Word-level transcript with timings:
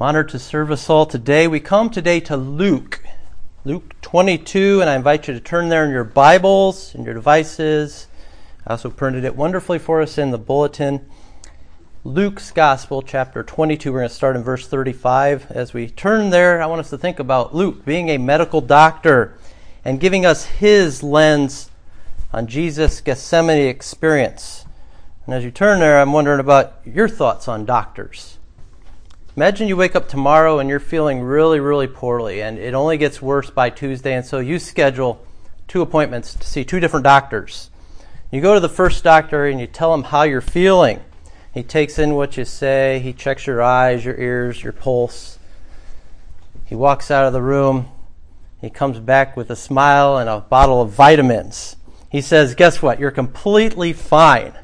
I'm 0.00 0.06
honored 0.06 0.30
to 0.30 0.38
serve 0.38 0.70
us 0.70 0.88
all 0.88 1.04
today. 1.04 1.46
We 1.46 1.60
come 1.60 1.90
today 1.90 2.20
to 2.20 2.34
Luke, 2.34 3.04
Luke 3.66 4.00
22, 4.00 4.80
and 4.80 4.88
I 4.88 4.96
invite 4.96 5.28
you 5.28 5.34
to 5.34 5.40
turn 5.40 5.68
there 5.68 5.84
in 5.84 5.90
your 5.90 6.04
Bibles 6.04 6.94
and 6.94 7.04
your 7.04 7.12
devices. 7.12 8.06
I 8.66 8.70
also 8.70 8.88
printed 8.88 9.24
it 9.24 9.36
wonderfully 9.36 9.78
for 9.78 10.00
us 10.00 10.16
in 10.16 10.30
the 10.30 10.38
bulletin. 10.38 11.04
Luke's 12.02 12.50
Gospel, 12.50 13.02
chapter 13.02 13.42
22. 13.42 13.92
We're 13.92 13.98
going 13.98 14.08
to 14.08 14.14
start 14.14 14.36
in 14.36 14.42
verse 14.42 14.66
35. 14.66 15.50
As 15.50 15.74
we 15.74 15.90
turn 15.90 16.30
there, 16.30 16.62
I 16.62 16.66
want 16.66 16.80
us 16.80 16.88
to 16.88 16.96
think 16.96 17.18
about 17.18 17.54
Luke 17.54 17.84
being 17.84 18.08
a 18.08 18.16
medical 18.16 18.62
doctor 18.62 19.36
and 19.84 20.00
giving 20.00 20.24
us 20.24 20.46
his 20.46 21.02
lens 21.02 21.68
on 22.32 22.46
Jesus' 22.46 23.02
Gethsemane 23.02 23.68
experience. 23.68 24.64
And 25.26 25.34
as 25.34 25.44
you 25.44 25.50
turn 25.50 25.78
there, 25.78 26.00
I'm 26.00 26.14
wondering 26.14 26.40
about 26.40 26.78
your 26.86 27.06
thoughts 27.06 27.48
on 27.48 27.66
doctors. 27.66 28.38
Imagine 29.36 29.68
you 29.68 29.76
wake 29.76 29.94
up 29.94 30.08
tomorrow 30.08 30.58
and 30.58 30.68
you're 30.68 30.80
feeling 30.80 31.20
really, 31.20 31.60
really 31.60 31.86
poorly, 31.86 32.42
and 32.42 32.58
it 32.58 32.74
only 32.74 32.98
gets 32.98 33.22
worse 33.22 33.48
by 33.48 33.70
Tuesday, 33.70 34.14
and 34.14 34.26
so 34.26 34.40
you 34.40 34.58
schedule 34.58 35.24
two 35.68 35.82
appointments 35.82 36.34
to 36.34 36.44
see 36.44 36.64
two 36.64 36.80
different 36.80 37.04
doctors. 37.04 37.70
You 38.32 38.40
go 38.40 38.54
to 38.54 38.60
the 38.60 38.68
first 38.68 39.04
doctor 39.04 39.46
and 39.46 39.60
you 39.60 39.68
tell 39.68 39.94
him 39.94 40.02
how 40.02 40.22
you're 40.24 40.40
feeling. 40.40 41.00
He 41.54 41.62
takes 41.62 41.96
in 41.96 42.16
what 42.16 42.36
you 42.36 42.44
say, 42.44 42.98
he 42.98 43.12
checks 43.12 43.46
your 43.46 43.62
eyes, 43.62 44.04
your 44.04 44.16
ears, 44.16 44.64
your 44.64 44.72
pulse. 44.72 45.38
He 46.66 46.74
walks 46.74 47.08
out 47.08 47.24
of 47.26 47.32
the 47.32 47.42
room. 47.42 47.88
He 48.60 48.68
comes 48.68 48.98
back 48.98 49.36
with 49.36 49.48
a 49.50 49.56
smile 49.56 50.18
and 50.18 50.28
a 50.28 50.40
bottle 50.40 50.82
of 50.82 50.90
vitamins. 50.90 51.76
He 52.10 52.20
says, 52.20 52.56
Guess 52.56 52.82
what? 52.82 52.98
You're 52.98 53.12
completely 53.12 53.92
fine. 53.92 54.54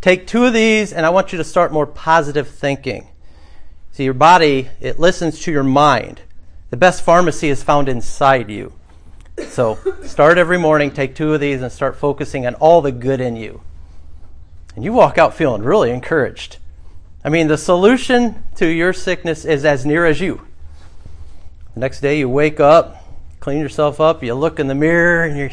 Take 0.00 0.26
two 0.26 0.46
of 0.46 0.52
these, 0.52 0.92
and 0.92 1.06
I 1.06 1.10
want 1.10 1.30
you 1.30 1.38
to 1.38 1.44
start 1.44 1.72
more 1.72 1.86
positive 1.86 2.48
thinking. 2.48 3.06
See, 4.00 4.04
your 4.04 4.14
body, 4.14 4.70
it 4.80 4.98
listens 4.98 5.40
to 5.40 5.52
your 5.52 5.62
mind. 5.62 6.22
The 6.70 6.78
best 6.78 7.02
pharmacy 7.02 7.50
is 7.50 7.62
found 7.62 7.86
inside 7.86 8.48
you. 8.48 8.72
So 9.48 9.76
start 10.06 10.38
every 10.38 10.56
morning, 10.56 10.90
take 10.90 11.14
two 11.14 11.34
of 11.34 11.40
these, 11.42 11.60
and 11.60 11.70
start 11.70 11.96
focusing 11.96 12.46
on 12.46 12.54
all 12.54 12.80
the 12.80 12.92
good 12.92 13.20
in 13.20 13.36
you. 13.36 13.60
And 14.74 14.84
you 14.86 14.94
walk 14.94 15.18
out 15.18 15.34
feeling 15.34 15.62
really 15.62 15.90
encouraged. 15.90 16.56
I 17.22 17.28
mean, 17.28 17.48
the 17.48 17.58
solution 17.58 18.42
to 18.54 18.66
your 18.66 18.94
sickness 18.94 19.44
is 19.44 19.66
as 19.66 19.84
near 19.84 20.06
as 20.06 20.18
you. 20.18 20.46
The 21.74 21.80
next 21.80 22.00
day, 22.00 22.18
you 22.20 22.28
wake 22.30 22.58
up, 22.58 23.04
clean 23.38 23.58
yourself 23.58 24.00
up, 24.00 24.24
you 24.24 24.32
look 24.32 24.58
in 24.58 24.66
the 24.66 24.74
mirror, 24.74 25.24
and 25.24 25.36
you 25.36 25.50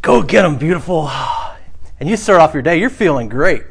go 0.00 0.22
get 0.22 0.44
them, 0.44 0.56
beautiful. 0.56 1.10
And 2.00 2.08
you 2.08 2.16
start 2.16 2.40
off 2.40 2.54
your 2.54 2.62
day, 2.62 2.80
you're 2.80 2.88
feeling 2.88 3.28
great. 3.28 3.64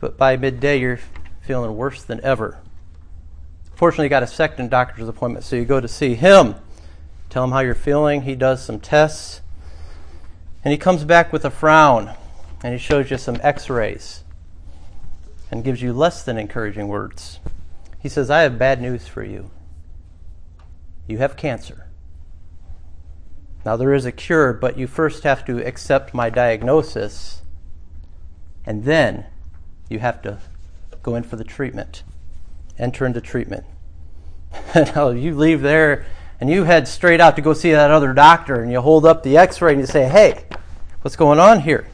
But 0.00 0.16
by 0.16 0.36
midday, 0.36 0.80
you're 0.80 0.98
feeling 1.42 1.76
worse 1.76 2.02
than 2.02 2.20
ever. 2.24 2.58
Fortunately, 3.74 4.06
you 4.06 4.10
got 4.10 4.22
a 4.22 4.28
second 4.28 4.70
doctor's 4.70 5.08
appointment, 5.08 5.44
so 5.44 5.56
you 5.56 5.64
go 5.64 5.80
to 5.80 5.88
see 5.88 6.14
him. 6.14 6.54
Tell 7.28 7.44
him 7.44 7.50
how 7.50 7.60
you're 7.60 7.74
feeling. 7.74 8.22
He 8.22 8.34
does 8.36 8.64
some 8.64 8.78
tests. 8.78 9.40
And 10.64 10.72
he 10.72 10.78
comes 10.78 11.04
back 11.04 11.32
with 11.32 11.44
a 11.44 11.50
frown 11.50 12.14
and 12.62 12.72
he 12.72 12.78
shows 12.78 13.10
you 13.10 13.18
some 13.18 13.38
x 13.42 13.68
rays 13.68 14.24
and 15.50 15.62
gives 15.62 15.82
you 15.82 15.92
less 15.92 16.24
than 16.24 16.38
encouraging 16.38 16.88
words. 16.88 17.38
He 18.00 18.08
says, 18.08 18.30
I 18.30 18.42
have 18.42 18.58
bad 18.58 18.80
news 18.80 19.06
for 19.06 19.22
you. 19.22 19.50
You 21.06 21.18
have 21.18 21.36
cancer. 21.36 21.86
Now, 23.64 23.76
there 23.76 23.94
is 23.94 24.06
a 24.06 24.12
cure, 24.12 24.52
but 24.52 24.78
you 24.78 24.86
first 24.86 25.24
have 25.24 25.44
to 25.46 25.58
accept 25.66 26.14
my 26.14 26.30
diagnosis, 26.30 27.42
and 28.66 28.84
then 28.84 29.26
you 29.88 29.98
have 30.00 30.20
to 30.22 30.38
go 31.02 31.14
in 31.14 31.22
for 31.22 31.36
the 31.36 31.44
treatment, 31.44 32.02
enter 32.78 33.06
into 33.06 33.20
treatment. 33.20 33.64
now 34.74 35.10
you 35.10 35.34
leave 35.34 35.62
there 35.62 36.06
and 36.40 36.50
you 36.50 36.64
head 36.64 36.88
straight 36.88 37.20
out 37.20 37.36
to 37.36 37.42
go 37.42 37.52
see 37.52 37.72
that 37.72 37.90
other 37.90 38.12
doctor 38.12 38.62
and 38.62 38.70
you 38.70 38.80
hold 38.80 39.06
up 39.06 39.22
the 39.22 39.36
x 39.36 39.60
ray 39.60 39.72
and 39.72 39.80
you 39.80 39.86
say, 39.86 40.08
Hey, 40.08 40.44
what's 41.02 41.16
going 41.16 41.40
on 41.40 41.60
here? 41.60 41.88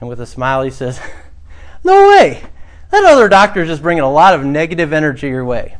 And 0.00 0.08
with 0.08 0.20
a 0.20 0.26
smile, 0.26 0.62
he 0.62 0.70
says, 0.70 1.00
No 1.84 2.08
way! 2.08 2.42
That 2.90 3.04
other 3.04 3.28
doctor 3.28 3.62
is 3.62 3.68
just 3.68 3.82
bringing 3.82 4.04
a 4.04 4.12
lot 4.12 4.34
of 4.34 4.44
negative 4.44 4.92
energy 4.92 5.28
your 5.28 5.44
way. 5.44 5.76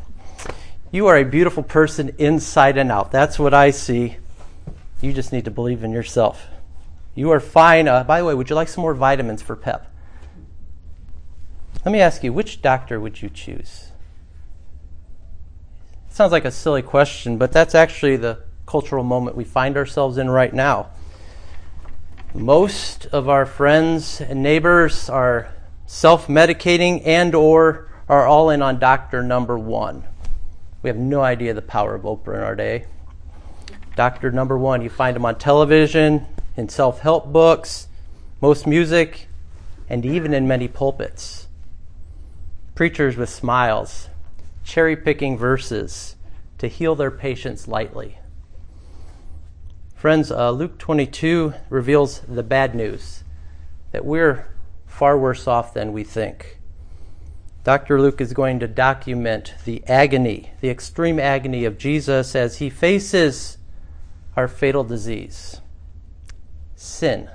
You 0.91 1.07
are 1.09 1.17
a 1.19 1.25
beautiful 1.25 1.63
person 1.63 2.15
inside 2.19 2.79
and 2.79 2.91
out. 2.91 3.13
That's 3.13 3.39
what 3.39 3.53
I 3.53 3.71
see. 3.71 4.17
You 5.01 5.13
just 5.13 5.33
need 5.33 5.45
to 5.45 5.51
believe 5.51 5.85
in 5.85 5.93
yourself. 5.93 6.47
You 7.15 7.31
are 7.31 7.41
fine. 7.41 7.89
Uh, 7.89 8.05
by 8.05 8.21
the 8.21 8.25
way, 8.25 8.35
would 8.35 8.49
you 8.49 8.57
like 8.57 8.69
some 8.69 8.83
more 8.83 8.95
vitamins 8.95 9.43
for 9.43 9.57
PEP? 9.57 9.92
Let 11.85 11.91
me 11.91 12.01
ask 12.01 12.23
you, 12.23 12.33
which 12.33 12.63
doctor 12.63 13.01
would 13.01 13.23
you 13.23 13.29
choose? 13.29 13.91
It 16.09 16.15
sounds 16.15 16.31
like 16.31 16.45
a 16.45 16.53
silly 16.53 16.83
question, 16.83 17.39
but 17.39 17.51
that's 17.51 17.75
actually 17.75 18.17
the 18.17 18.39
cultural 18.67 19.03
moment 19.03 19.37
we 19.37 19.43
find 19.43 19.77
ourselves 19.77 20.17
in 20.17 20.31
right 20.31 20.55
now. 20.55 20.91
Most 22.35 23.07
of 23.07 23.29
our 23.29 23.45
friends 23.45 24.21
and 24.21 24.45
neighbors 24.45 25.11
are 25.11 25.53
self-medicating 25.87 27.03
and 27.05 27.35
or 27.35 27.89
are 28.09 28.29
all 28.29 28.51
in 28.51 28.63
on 28.63 28.79
doctor 28.79 29.21
number 29.21 29.59
1. 29.59 30.05
We 30.83 30.89
have 30.89 30.97
no 30.97 31.21
idea 31.21 31.53
the 31.53 31.63
power 31.63 31.97
of 31.97 32.03
Oprah 32.03 32.37
in 32.37 32.43
our 32.43 32.55
day. 32.55 32.87
Doctor 33.97 34.31
number 34.31 34.57
1, 34.57 34.83
you 34.83 34.89
find 34.89 35.17
him 35.17 35.25
on 35.25 35.37
television, 35.37 36.27
in 36.57 36.69
self-help 36.69 37.33
books, 37.33 37.89
most 38.41 38.69
music, 38.69 39.27
and 39.89 40.07
even 40.07 40.33
in 40.33 40.47
many 40.47 40.69
pulpits 40.69 41.49
preachers 42.75 43.17
with 43.17 43.29
smiles, 43.29 44.09
cherry 44.65 44.97
picking 44.97 45.37
verses 45.37 46.17
to 46.59 46.69
heal 46.69 46.95
their 46.95 47.11
patients 47.11 47.69
lightly. 47.69 48.19
Friends, 49.95 50.31
uh, 50.33 50.51
Luke 50.51 50.79
22 50.79 51.55
reveals 51.71 52.21
the 52.21 52.43
bad 52.43 52.75
news 52.75 53.25
that 53.93 54.05
we're 54.05 54.49
far 54.87 55.19
worse 55.19 55.47
off 55.47 55.75
than 55.75 55.93
we 55.93 56.05
think. 56.05 56.59
Dr. 57.65 58.01
Luke 58.01 58.21
is 58.21 58.33
going 58.33 58.59
to 58.59 58.67
document 58.67 59.55
the 59.65 59.85
agony, 59.87 60.51
the 60.61 60.71
extreme 60.71 61.21
agony 61.21 61.65
of 61.65 61.79
Jesus 61.79 62.35
as 62.35 62.59
he 62.59 62.69
faces 62.69 63.59
our 64.37 64.49
fatal 64.49 64.83
disease 64.83 65.61
sin. 66.75 67.31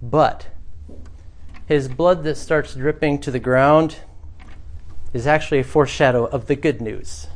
But 0.00 0.46
his 1.72 1.88
blood 1.88 2.22
that 2.22 2.36
starts 2.36 2.74
dripping 2.74 3.18
to 3.18 3.30
the 3.30 3.38
ground 3.38 3.96
is 5.14 5.26
actually 5.26 5.58
a 5.58 5.64
foreshadow 5.64 6.26
of 6.26 6.46
the 6.46 6.54
good 6.54 6.82
news 6.82 7.28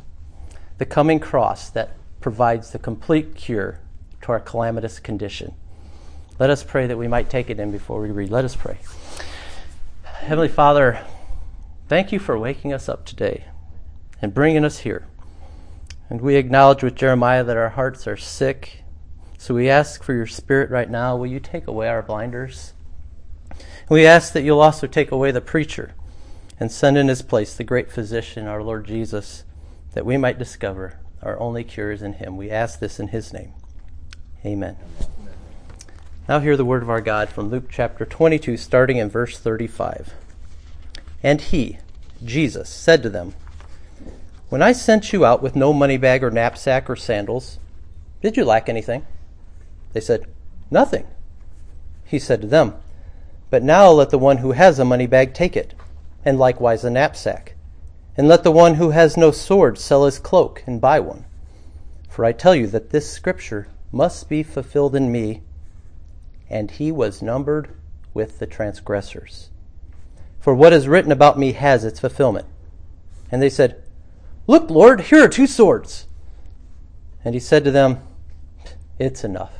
the 0.77 0.85
coming 0.85 1.19
cross 1.19 1.71
that 1.71 1.89
provides 2.21 2.69
the 2.69 2.77
complete 2.77 3.33
cure 3.33 3.79
to 4.21 4.31
our 4.31 4.39
calamitous 4.39 4.99
condition. 4.99 5.55
Let 6.37 6.51
us 6.51 6.63
pray 6.63 6.85
that 6.85 6.99
we 6.99 7.07
might 7.07 7.31
take 7.31 7.49
it 7.49 7.59
in 7.59 7.71
before 7.71 7.99
we 7.99 8.11
read. 8.11 8.29
Let 8.29 8.45
us 8.45 8.55
pray. 8.55 8.77
Heavenly 10.03 10.49
Father, 10.49 11.03
thank 11.87 12.11
you 12.11 12.19
for 12.19 12.37
waking 12.37 12.73
us 12.73 12.87
up 12.87 13.05
today 13.05 13.45
and 14.21 14.35
bringing 14.35 14.63
us 14.63 14.79
here. 14.79 15.07
And 16.11 16.21
we 16.21 16.35
acknowledge 16.35 16.83
with 16.83 16.93
Jeremiah 16.93 17.43
that 17.43 17.57
our 17.57 17.69
hearts 17.69 18.05
are 18.05 18.17
sick. 18.17 18.83
So 19.39 19.55
we 19.55 19.67
ask 19.67 20.03
for 20.03 20.13
your 20.13 20.27
spirit 20.27 20.69
right 20.69 20.91
now. 20.91 21.15
Will 21.15 21.25
you 21.25 21.39
take 21.39 21.65
away 21.65 21.87
our 21.87 22.03
blinders? 22.03 22.73
We 23.89 24.05
ask 24.05 24.33
that 24.33 24.43
you'll 24.43 24.61
also 24.61 24.87
take 24.87 25.11
away 25.11 25.31
the 25.31 25.41
preacher 25.41 25.93
and 26.59 26.71
send 26.71 26.97
in 26.97 27.07
his 27.07 27.21
place 27.21 27.53
the 27.53 27.63
great 27.63 27.91
physician, 27.91 28.47
our 28.47 28.63
Lord 28.63 28.85
Jesus, 28.85 29.43
that 29.93 30.05
we 30.05 30.17
might 30.17 30.39
discover 30.39 30.99
our 31.21 31.39
only 31.39 31.63
cure 31.63 31.91
is 31.91 32.01
in 32.01 32.13
him. 32.13 32.37
We 32.37 32.51
ask 32.51 32.79
this 32.79 32.99
in 32.99 33.09
his 33.09 33.33
name. 33.33 33.53
Amen. 34.45 34.77
Now, 36.27 36.39
hear 36.39 36.57
the 36.57 36.65
word 36.65 36.83
of 36.83 36.89
our 36.89 37.01
God 37.01 37.29
from 37.29 37.49
Luke 37.49 37.69
chapter 37.71 38.05
22, 38.05 38.57
starting 38.57 38.97
in 38.97 39.09
verse 39.09 39.39
35. 39.39 40.13
And 41.23 41.41
he, 41.41 41.77
Jesus, 42.23 42.69
said 42.69 43.01
to 43.03 43.09
them, 43.09 43.33
When 44.49 44.61
I 44.61 44.73
sent 44.73 45.13
you 45.13 45.25
out 45.25 45.41
with 45.41 45.55
no 45.55 45.73
money 45.73 45.97
bag 45.97 46.23
or 46.23 46.31
knapsack 46.31 46.89
or 46.89 46.95
sandals, 46.95 47.59
did 48.21 48.35
you 48.35 48.45
lack 48.45 48.67
anything? 48.67 49.05
They 49.93 50.01
said, 50.01 50.27
Nothing. 50.69 51.07
He 52.05 52.19
said 52.19 52.41
to 52.41 52.47
them, 52.47 52.75
but 53.49 53.63
now 53.63 53.89
let 53.91 54.09
the 54.09 54.17
one 54.17 54.37
who 54.37 54.51
has 54.51 54.79
a 54.79 54.85
money 54.85 55.07
bag 55.07 55.33
take 55.33 55.55
it, 55.55 55.73
and 56.25 56.37
likewise 56.37 56.83
a 56.83 56.89
knapsack. 56.89 57.55
And 58.17 58.27
let 58.27 58.43
the 58.43 58.51
one 58.51 58.75
who 58.75 58.89
has 58.89 59.15
no 59.15 59.31
sword 59.31 59.77
sell 59.77 60.05
his 60.05 60.19
cloak 60.19 60.63
and 60.65 60.81
buy 60.81 60.99
one. 60.99 61.25
For 62.09 62.25
I 62.25 62.31
tell 62.31 62.55
you 62.55 62.67
that 62.67 62.89
this 62.89 63.09
scripture 63.09 63.67
must 63.91 64.27
be 64.27 64.43
fulfilled 64.43 64.95
in 64.95 65.11
me. 65.11 65.43
And 66.49 66.71
he 66.71 66.91
was 66.91 67.21
numbered 67.21 67.69
with 68.13 68.39
the 68.39 68.47
transgressors. 68.47 69.49
For 70.39 70.55
what 70.55 70.73
is 70.73 70.87
written 70.87 71.11
about 71.11 71.37
me 71.37 71.51
has 71.51 71.85
its 71.85 71.99
fulfillment. 71.99 72.47
And 73.31 73.41
they 73.41 73.49
said, 73.49 73.83
Look, 74.47 74.69
Lord, 74.69 75.01
here 75.01 75.23
are 75.23 75.29
two 75.29 75.45
swords. 75.45 76.07
And 77.23 77.35
he 77.35 77.39
said 77.39 77.63
to 77.65 77.71
them, 77.71 77.99
It's 78.97 79.23
enough. 79.23 79.53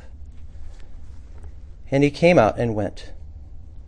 And 1.91 2.03
he 2.03 2.09
came 2.09 2.39
out 2.39 2.57
and 2.57 2.73
went 2.73 3.11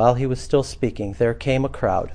While 0.00 0.14
he 0.14 0.24
was 0.24 0.40
still 0.40 0.62
speaking, 0.62 1.12
there 1.12 1.34
came 1.34 1.62
a 1.62 1.68
crowd, 1.68 2.12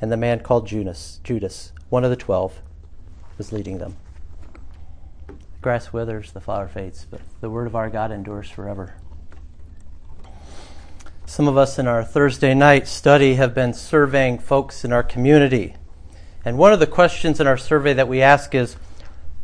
and 0.00 0.12
the 0.12 0.16
man 0.16 0.44
called 0.44 0.68
Judas, 0.68 1.18
Judas, 1.24 1.72
one 1.88 2.04
of 2.04 2.10
the 2.10 2.14
twelve, 2.14 2.62
was 3.36 3.50
leading 3.50 3.78
them. 3.78 3.96
The 5.26 5.34
grass 5.60 5.92
withers, 5.92 6.30
the 6.30 6.40
flower 6.40 6.68
fades, 6.68 7.08
but 7.10 7.20
the 7.40 7.50
word 7.50 7.66
of 7.66 7.74
our 7.74 7.90
God 7.90 8.12
endures 8.12 8.48
forever. 8.48 8.94
Some 11.26 11.48
of 11.48 11.56
us 11.56 11.80
in 11.80 11.88
our 11.88 12.04
Thursday 12.04 12.54
night 12.54 12.86
study 12.86 13.34
have 13.34 13.56
been 13.56 13.74
surveying 13.74 14.38
folks 14.38 14.84
in 14.84 14.92
our 14.92 15.02
community. 15.02 15.74
And 16.44 16.58
one 16.58 16.72
of 16.72 16.78
the 16.78 16.86
questions 16.86 17.40
in 17.40 17.48
our 17.48 17.58
survey 17.58 17.92
that 17.92 18.06
we 18.06 18.22
ask 18.22 18.54
is 18.54 18.76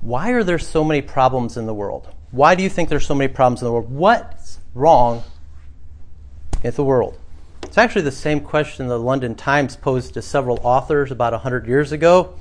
why 0.00 0.30
are 0.30 0.44
there 0.44 0.60
so 0.60 0.84
many 0.84 1.02
problems 1.02 1.56
in 1.56 1.66
the 1.66 1.74
world? 1.74 2.14
Why 2.30 2.54
do 2.54 2.62
you 2.62 2.68
think 2.68 2.90
there's 2.90 3.08
so 3.08 3.16
many 3.16 3.26
problems 3.26 3.60
in 3.60 3.66
the 3.66 3.72
world? 3.72 3.90
What's 3.90 4.60
wrong 4.72 5.24
with 6.62 6.76
the 6.76 6.84
world? 6.84 7.18
It's 7.66 7.76
actually 7.76 8.02
the 8.02 8.12
same 8.12 8.40
question 8.40 8.86
the 8.86 8.98
London 8.98 9.34
Times 9.34 9.76
posed 9.76 10.14
to 10.14 10.22
several 10.22 10.60
authors 10.62 11.10
about 11.10 11.32
100 11.32 11.66
years 11.66 11.90
ago. 11.90 12.34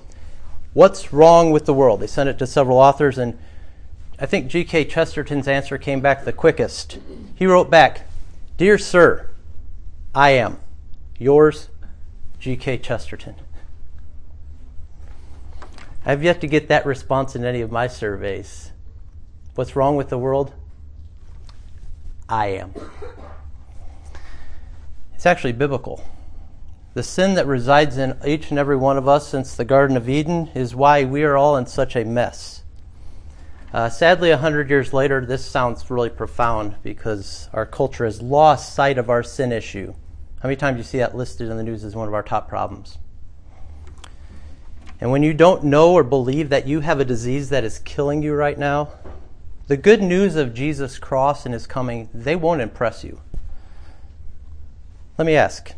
What's 0.73 1.11
wrong 1.11 1.51
with 1.51 1.65
the 1.65 1.73
world? 1.73 1.99
They 1.99 2.07
sent 2.07 2.29
it 2.29 2.37
to 2.39 2.47
several 2.47 2.77
authors, 2.77 3.17
and 3.17 3.37
I 4.19 4.27
think 4.27 4.47
G.K. 4.47 4.85
Chesterton's 4.85 5.47
answer 5.47 5.79
came 5.79 5.99
back 5.99 6.23
the 6.23 6.31
quickest. 6.31 6.99
He 7.33 7.47
wrote 7.47 7.71
back, 7.71 8.07
Dear 8.57 8.77
Sir, 8.77 9.31
I 10.13 10.29
am. 10.31 10.59
Yours, 11.17 11.69
G.K. 12.39 12.77
Chesterton. 12.77 13.35
I've 16.05 16.23
yet 16.23 16.39
to 16.41 16.47
get 16.47 16.67
that 16.67 16.85
response 16.85 17.35
in 17.35 17.43
any 17.43 17.61
of 17.61 17.71
my 17.71 17.87
surveys. 17.87 18.71
What's 19.55 19.75
wrong 19.75 19.95
with 19.95 20.09
the 20.09 20.19
world? 20.19 20.53
I 22.29 22.47
am. 22.47 22.73
It's 25.25 25.31
actually 25.31 25.53
biblical. 25.53 26.03
The 26.93 27.01
sin 27.01 27.33
that 27.33 27.47
resides 27.47 27.97
in 27.97 28.15
each 28.27 28.51
and 28.51 28.59
every 28.59 28.75
one 28.75 28.95
of 28.95 29.07
us 29.07 29.27
since 29.27 29.55
the 29.55 29.65
Garden 29.65 29.97
of 29.97 30.07
Eden 30.07 30.51
is 30.53 30.75
why 30.75 31.03
we 31.03 31.23
are 31.23 31.35
all 31.35 31.57
in 31.57 31.65
such 31.65 31.95
a 31.95 32.05
mess. 32.05 32.61
Uh, 33.73 33.89
sadly, 33.89 34.29
a 34.29 34.37
hundred 34.37 34.69
years 34.69 34.93
later, 34.93 35.25
this 35.25 35.43
sounds 35.43 35.89
really 35.89 36.11
profound 36.11 36.75
because 36.83 37.49
our 37.53 37.65
culture 37.65 38.05
has 38.05 38.21
lost 38.21 38.75
sight 38.75 38.99
of 38.99 39.09
our 39.09 39.23
sin 39.23 39.51
issue. 39.51 39.95
How 40.41 40.47
many 40.47 40.57
times 40.57 40.75
do 40.75 40.77
you 40.81 40.83
see 40.83 40.99
that 40.99 41.17
listed 41.17 41.49
in 41.49 41.57
the 41.57 41.63
news 41.63 41.83
as 41.83 41.95
one 41.95 42.07
of 42.07 42.13
our 42.13 42.21
top 42.21 42.47
problems? 42.47 42.99
And 45.01 45.09
when 45.09 45.23
you 45.23 45.33
don't 45.33 45.63
know 45.63 45.93
or 45.93 46.03
believe 46.03 46.49
that 46.49 46.67
you 46.67 46.81
have 46.81 46.99
a 46.99 47.03
disease 47.03 47.49
that 47.49 47.63
is 47.63 47.79
killing 47.79 48.21
you 48.21 48.35
right 48.35 48.59
now, 48.59 48.89
the 49.65 49.75
good 49.75 50.03
news 50.03 50.35
of 50.35 50.53
Jesus' 50.53 50.99
cross 50.99 51.45
and 51.45 51.53
his 51.55 51.65
coming, 51.65 52.09
they 52.13 52.35
won't 52.35 52.61
impress 52.61 53.03
you. 53.03 53.21
Let 55.17 55.25
me 55.25 55.35
ask 55.35 55.73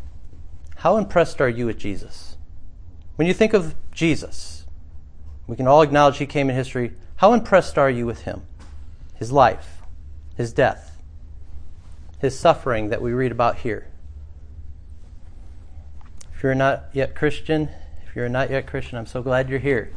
how 0.78 0.98
impressed 0.98 1.42
are 1.42 1.50
you 1.50 1.66
with 1.66 1.78
Jesus? 1.78 2.38
When 3.16 3.28
you 3.28 3.34
think 3.34 3.54
of 3.54 3.76
Jesus, 3.92 4.66
we 5.48 5.56
can 5.56 5.68
all 5.68 5.82
acknowledge 5.82 6.18
he 6.18 6.26
came 6.26 6.50
in 6.50 6.56
history. 6.56 6.94
How 7.18 7.34
impressed 7.34 7.78
are 7.78 7.90
you 7.90 8.06
with 8.06 8.22
him? 8.22 8.44
His 9.16 9.32
life, 9.32 9.82
his 10.36 10.54
death, 10.54 11.02
his 12.20 12.38
suffering 12.38 12.90
that 12.90 13.02
we 13.02 13.14
read 13.14 13.32
about 13.32 13.58
here. 13.58 13.88
If 16.34 16.44
you're 16.44 16.56
not 16.56 16.86
yet 16.94 17.16
Christian, 17.16 17.70
if 18.08 18.16
you're 18.16 18.30
not 18.30 18.52
yet 18.52 18.68
Christian, 18.68 18.98
I'm 18.98 19.08
so 19.08 19.24
glad 19.24 19.50
you're 19.50 19.60
here. 19.60 19.92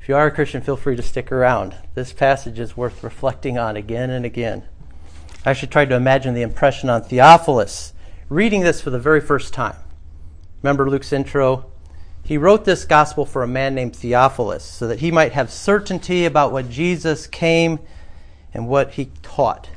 If 0.00 0.08
you 0.08 0.16
are 0.16 0.26
a 0.26 0.30
Christian, 0.30 0.62
feel 0.62 0.76
free 0.76 0.96
to 0.96 1.02
stick 1.02 1.32
around. 1.32 1.74
This 1.94 2.12
passage 2.12 2.58
is 2.58 2.76
worth 2.76 3.02
reflecting 3.02 3.58
on 3.58 3.76
again 3.76 4.08
and 4.08 4.24
again. 4.24 4.64
I 5.44 5.50
actually 5.50 5.68
tried 5.68 5.88
to 5.90 5.96
imagine 5.96 6.32
the 6.34 6.42
impression 6.42 6.88
on 6.88 7.02
Theophilus 7.02 7.92
reading 8.28 8.62
this 8.62 8.80
for 8.80 8.90
the 8.90 8.98
very 8.98 9.20
first 9.20 9.52
time. 9.52 9.76
Remember 10.62 10.88
Luke's 10.90 11.12
intro? 11.12 11.70
He 12.24 12.38
wrote 12.38 12.64
this 12.64 12.84
gospel 12.84 13.24
for 13.24 13.44
a 13.44 13.48
man 13.48 13.74
named 13.74 13.94
Theophilus 13.94 14.64
so 14.64 14.88
that 14.88 14.98
he 14.98 15.12
might 15.12 15.32
have 15.32 15.50
certainty 15.50 16.24
about 16.24 16.50
what 16.50 16.68
Jesus 16.68 17.28
came 17.28 17.78
and 18.52 18.66
what 18.66 18.92
he 18.94 19.10
taught. 19.22 19.70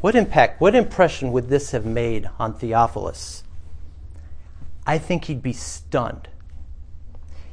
What 0.00 0.14
impact, 0.14 0.60
what 0.60 0.74
impression 0.74 1.30
would 1.32 1.48
this 1.48 1.72
have 1.72 1.84
made 1.84 2.28
on 2.38 2.54
Theophilus? 2.54 3.44
I 4.86 4.96
think 4.96 5.26
he'd 5.26 5.42
be 5.42 5.52
stunned. 5.52 6.28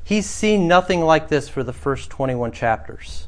He's 0.02 0.26
seen 0.26 0.68
nothing 0.68 1.02
like 1.02 1.28
this 1.28 1.50
for 1.50 1.62
the 1.62 1.74
first 1.74 2.10
21 2.10 2.54
chapters. 2.54 3.28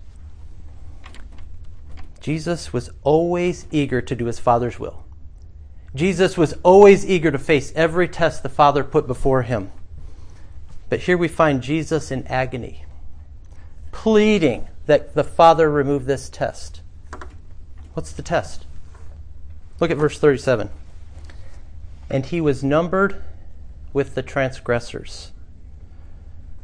Jesus 2.21 2.71
was 2.71 2.89
always 3.03 3.67
eager 3.71 4.01
to 4.01 4.15
do 4.15 4.25
his 4.25 4.39
Father's 4.39 4.79
will. 4.79 5.05
Jesus 5.93 6.37
was 6.37 6.53
always 6.63 7.05
eager 7.05 7.31
to 7.31 7.37
face 7.37 7.73
every 7.75 8.07
test 8.07 8.43
the 8.43 8.49
Father 8.49 8.83
put 8.83 9.07
before 9.07 9.41
him. 9.41 9.71
But 10.89 11.01
here 11.01 11.17
we 11.17 11.27
find 11.27 11.61
Jesus 11.61 12.11
in 12.11 12.25
agony, 12.27 12.85
pleading 13.91 14.67
that 14.85 15.13
the 15.15 15.23
Father 15.23 15.69
remove 15.69 16.05
this 16.05 16.29
test. 16.29 16.81
What's 17.93 18.13
the 18.13 18.21
test? 18.21 18.65
Look 19.79 19.91
at 19.91 19.97
verse 19.97 20.17
37. 20.17 20.69
And 22.09 22.25
he 22.25 22.39
was 22.39 22.63
numbered 22.63 23.21
with 23.93 24.15
the 24.15 24.23
transgressors. 24.23 25.31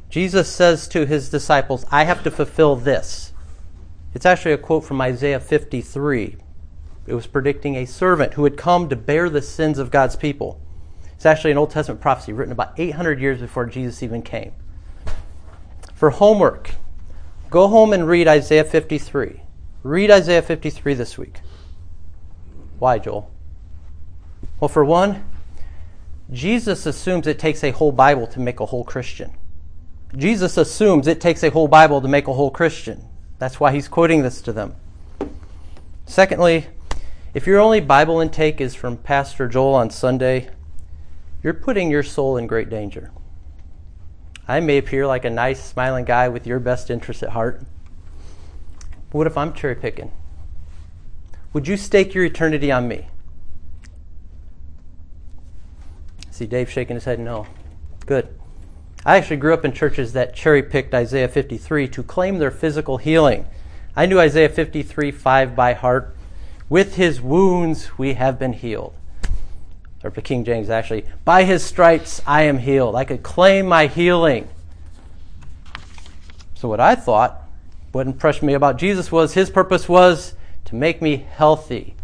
Jesus 0.10 0.50
says 0.50 0.88
to 0.90 1.06
his 1.06 1.30
disciples, 1.30 1.86
I 1.92 2.06
have 2.06 2.24
to 2.24 2.32
fulfill 2.32 2.78
this. 2.78 3.34
It's 4.14 4.26
actually 4.26 4.54
a 4.54 4.58
quote 4.58 4.86
from 4.86 5.02
Isaiah 5.02 5.40
53. 5.40 6.38
It 7.08 7.14
was 7.14 7.26
predicting 7.26 7.76
a 7.76 7.86
servant 7.86 8.34
who 8.34 8.42
would 8.42 8.58
come 8.58 8.90
to 8.90 8.96
bear 8.96 9.30
the 9.30 9.42
sins 9.42 9.80
of 9.80 9.92
God's 9.92 10.18
people. 10.18 10.62
It's 11.14 11.26
actually 11.26 11.52
an 11.52 11.58
Old 11.58 11.72
Testament 11.72 12.02
prophecy 12.02 12.34
written 12.34 12.52
about 12.52 12.78
800 12.78 13.20
years 13.20 13.40
before 13.40 13.66
Jesus 13.66 14.04
even 14.04 14.22
came. 14.22 14.52
For 15.96 16.12
homework, 16.12 16.76
go 17.50 17.70
home 17.70 17.94
and 17.94 18.08
read 18.08 18.28
Isaiah 18.28 18.66
53. 18.66 19.42
Read 19.84 20.12
Isaiah 20.12 20.42
53 20.42 20.94
this 20.94 21.18
week. 21.18 21.40
Why, 22.78 23.00
Joel? 23.00 23.32
Well, 24.60 24.68
for 24.68 24.84
one, 24.84 25.24
Jesus 26.30 26.86
assumes 26.86 27.26
it 27.26 27.40
takes 27.40 27.64
a 27.64 27.72
whole 27.72 27.92
Bible 27.94 28.28
to 28.28 28.40
make 28.40 28.60
a 28.60 28.66
whole 28.66 28.84
Christian. 28.84 29.32
Jesus 30.16 30.58
assumes 30.58 31.08
it 31.08 31.22
takes 31.22 31.44
a 31.44 31.50
whole 31.50 31.68
Bible 31.68 32.02
to 32.02 32.08
make 32.08 32.28
a 32.28 32.34
whole 32.34 32.52
Christian. 32.52 33.08
That's 33.40 33.60
why 33.60 33.72
he's 33.72 33.88
quoting 33.88 34.24
this 34.24 34.42
to 34.42 34.54
them. 34.54 34.76
Secondly, 36.06 36.68
if 37.38 37.46
your 37.46 37.60
only 37.60 37.80
Bible 37.80 38.20
intake 38.20 38.60
is 38.60 38.74
from 38.74 38.98
Pastor 38.98 39.48
Joel 39.48 39.76
on 39.76 39.92
Sunday, 39.92 40.50
you're 41.44 41.54
putting 41.54 41.92
your 41.92 42.02
soul 42.02 42.36
in 42.36 42.48
great 42.48 42.68
danger. 42.68 43.12
I 44.48 44.60
may 44.60 44.80
appear 44.80 45.06
like 45.06 45.24
a 45.24 45.30
nice, 45.30 45.64
smiling 45.64 46.04
guy 46.04 46.30
with 46.30 46.48
your 46.48 46.60
best 46.60 46.90
interests 46.90 47.22
at 47.22 47.30
heart. 47.30 47.62
But 49.12 49.18
what 49.20 49.28
if 49.28 49.38
I'm 49.38 49.54
cherry 49.54 49.76
picking? 49.76 50.12
Would 51.54 51.68
you 51.68 51.78
stake 51.78 52.16
your 52.16 52.26
eternity 52.26 52.72
on 52.72 52.88
me? 52.88 53.06
See 56.32 56.48
Dave 56.48 56.72
shaking 56.72 56.96
his 56.96 57.06
head 57.06 57.20
no. 57.20 57.46
Good. 58.08 58.30
I 59.06 59.16
actually 59.18 59.38
grew 59.38 59.54
up 59.54 59.64
in 59.64 59.74
churches 59.74 60.14
that 60.14 60.34
cherry 60.34 60.64
picked 60.64 60.96
Isaiah 60.96 61.28
53 61.28 61.88
to 61.90 62.02
claim 62.02 62.40
their 62.40 62.50
physical 62.50 62.98
healing. 62.98 63.46
I 63.96 64.08
knew 64.08 64.20
Isaiah 64.20 64.50
53 64.50 65.12
5 65.12 65.56
by 65.56 65.74
heart 65.74 66.17
with 66.70 66.96
his 66.96 67.22
wounds 67.22 67.98
we 67.98 68.14
have 68.14 68.38
been 68.38 68.54
healed. 68.54 68.94
Or 70.04 70.12
for 70.12 70.22
King 70.22 70.44
James, 70.44 70.70
actually, 70.70 71.06
by 71.26 71.44
his 71.44 71.64
stripes 71.64 72.22
I 72.26 72.44
am 72.44 72.60
healed. 72.60 72.96
I 72.96 73.04
could 73.04 73.24
claim 73.24 73.66
my 73.66 73.88
healing. 73.88 74.48
So, 76.56 76.68
what 76.68 76.80
I 76.80 76.96
thought, 76.96 77.42
what 77.92 78.08
impressed 78.08 78.44
me 78.44 78.54
about 78.54 78.78
Jesus 78.78 79.12
was 79.12 79.34
his 79.34 79.50
purpose 79.50 79.88
was 79.88 80.34
to 80.66 80.76
make 80.76 81.02
me 81.02 81.26
healthy. 81.30 81.96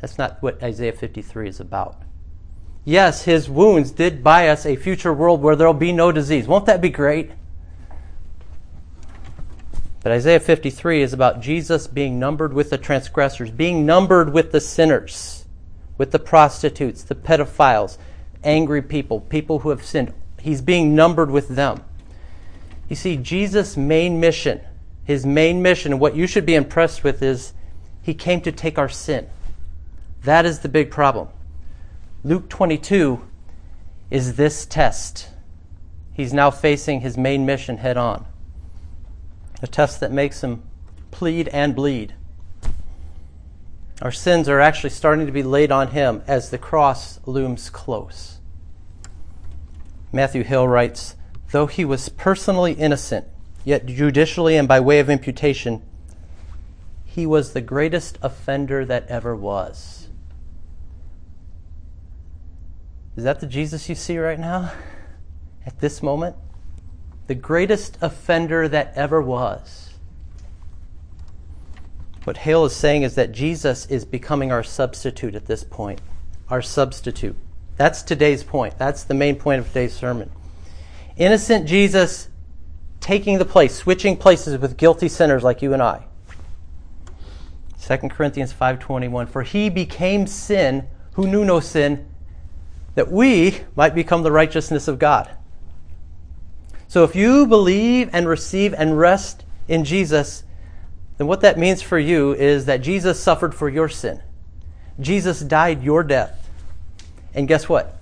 That's 0.00 0.18
not 0.18 0.42
what 0.42 0.62
Isaiah 0.62 0.92
53 0.92 1.48
is 1.48 1.60
about. 1.60 2.02
Yes, 2.84 3.24
his 3.24 3.50
wounds 3.50 3.90
did 3.90 4.24
buy 4.24 4.48
us 4.48 4.64
a 4.64 4.76
future 4.76 5.12
world 5.12 5.42
where 5.42 5.54
there'll 5.54 5.74
be 5.74 5.92
no 5.92 6.10
disease. 6.10 6.48
Won't 6.48 6.66
that 6.66 6.80
be 6.80 6.88
great? 6.88 7.30
But 10.02 10.12
Isaiah 10.12 10.40
53 10.40 11.02
is 11.02 11.12
about 11.12 11.42
Jesus 11.42 11.86
being 11.86 12.18
numbered 12.18 12.54
with 12.54 12.70
the 12.70 12.78
transgressors, 12.78 13.50
being 13.50 13.84
numbered 13.84 14.32
with 14.32 14.50
the 14.50 14.60
sinners, 14.60 15.44
with 15.98 16.10
the 16.10 16.18
prostitutes, 16.18 17.02
the 17.02 17.14
pedophiles, 17.14 17.98
angry 18.42 18.80
people, 18.80 19.20
people 19.20 19.58
who 19.58 19.68
have 19.68 19.84
sinned. 19.84 20.14
He's 20.40 20.62
being 20.62 20.94
numbered 20.94 21.30
with 21.30 21.48
them. 21.48 21.84
You 22.88 22.96
see, 22.96 23.16
Jesus' 23.18 23.76
main 23.76 24.18
mission, 24.18 24.62
his 25.04 25.26
main 25.26 25.60
mission, 25.60 25.92
and 25.92 26.00
what 26.00 26.16
you 26.16 26.26
should 26.26 26.46
be 26.46 26.54
impressed 26.54 27.04
with 27.04 27.22
is 27.22 27.52
he 28.00 28.14
came 28.14 28.40
to 28.40 28.52
take 28.52 28.78
our 28.78 28.88
sin. 28.88 29.28
That 30.22 30.46
is 30.46 30.60
the 30.60 30.68
big 30.70 30.90
problem. 30.90 31.28
Luke 32.24 32.48
22 32.48 33.22
is 34.10 34.36
this 34.36 34.64
test. 34.64 35.28
He's 36.14 36.32
now 36.32 36.50
facing 36.50 37.00
his 37.00 37.18
main 37.18 37.44
mission 37.44 37.76
head 37.76 37.98
on 37.98 38.26
a 39.62 39.66
test 39.66 40.00
that 40.00 40.12
makes 40.12 40.42
him 40.42 40.62
plead 41.10 41.48
and 41.48 41.74
bleed. 41.74 42.14
Our 44.02 44.12
sins 44.12 44.48
are 44.48 44.60
actually 44.60 44.90
starting 44.90 45.26
to 45.26 45.32
be 45.32 45.42
laid 45.42 45.70
on 45.70 45.88
him 45.88 46.22
as 46.26 46.50
the 46.50 46.58
cross 46.58 47.20
looms 47.26 47.68
close. 47.68 48.38
Matthew 50.12 50.42
Hale 50.42 50.66
writes 50.66 51.16
Though 51.50 51.66
he 51.66 51.84
was 51.84 52.08
personally 52.08 52.72
innocent, 52.72 53.26
yet 53.64 53.86
judicially 53.86 54.56
and 54.56 54.66
by 54.66 54.80
way 54.80 55.00
of 55.00 55.10
imputation, 55.10 55.82
he 57.04 57.26
was 57.26 57.52
the 57.52 57.60
greatest 57.60 58.18
offender 58.22 58.84
that 58.86 59.06
ever 59.08 59.36
was. 59.36 60.08
Is 63.16 63.24
that 63.24 63.40
the 63.40 63.46
Jesus 63.46 63.88
you 63.88 63.94
see 63.94 64.16
right 64.16 64.38
now? 64.38 64.72
At 65.66 65.80
this 65.80 66.02
moment? 66.02 66.36
The 67.30 67.34
greatest 67.36 67.96
offender 68.00 68.66
that 68.66 68.92
ever 68.96 69.22
was. 69.22 69.90
What 72.24 72.38
Hale 72.38 72.64
is 72.64 72.74
saying 72.74 73.04
is 73.04 73.14
that 73.14 73.30
Jesus 73.30 73.86
is 73.86 74.04
becoming 74.04 74.50
our 74.50 74.64
substitute 74.64 75.36
at 75.36 75.46
this 75.46 75.62
point. 75.62 76.00
Our 76.48 76.60
substitute. 76.60 77.36
That's 77.76 78.02
today's 78.02 78.42
point. 78.42 78.78
That's 78.78 79.04
the 79.04 79.14
main 79.14 79.36
point 79.36 79.60
of 79.60 79.68
today's 79.68 79.92
sermon. 79.92 80.28
Innocent 81.16 81.68
Jesus 81.68 82.30
taking 82.98 83.38
the 83.38 83.44
place, 83.44 83.76
switching 83.76 84.16
places 84.16 84.58
with 84.58 84.76
guilty 84.76 85.08
sinners 85.08 85.44
like 85.44 85.62
you 85.62 85.72
and 85.72 85.80
I. 85.80 86.06
2 87.80 88.08
Corinthians 88.08 88.52
5:21 88.52 89.28
For 89.28 89.44
he 89.44 89.70
became 89.70 90.26
sin 90.26 90.88
who 91.12 91.28
knew 91.28 91.44
no 91.44 91.60
sin 91.60 92.08
that 92.96 93.08
we 93.08 93.60
might 93.76 93.94
become 93.94 94.24
the 94.24 94.32
righteousness 94.32 94.88
of 94.88 94.98
God. 94.98 95.30
So 96.90 97.04
if 97.04 97.14
you 97.14 97.46
believe 97.46 98.10
and 98.12 98.26
receive 98.26 98.74
and 98.74 98.98
rest 98.98 99.44
in 99.68 99.84
Jesus, 99.84 100.42
then 101.18 101.28
what 101.28 101.40
that 101.42 101.56
means 101.56 101.82
for 101.82 102.00
you 102.00 102.34
is 102.34 102.64
that 102.66 102.82
Jesus 102.82 103.20
suffered 103.20 103.54
for 103.54 103.68
your 103.68 103.88
sin. 103.88 104.20
Jesus 104.98 105.38
died 105.38 105.84
your 105.84 106.02
death. 106.02 106.50
And 107.32 107.46
guess 107.46 107.68
what? 107.68 107.96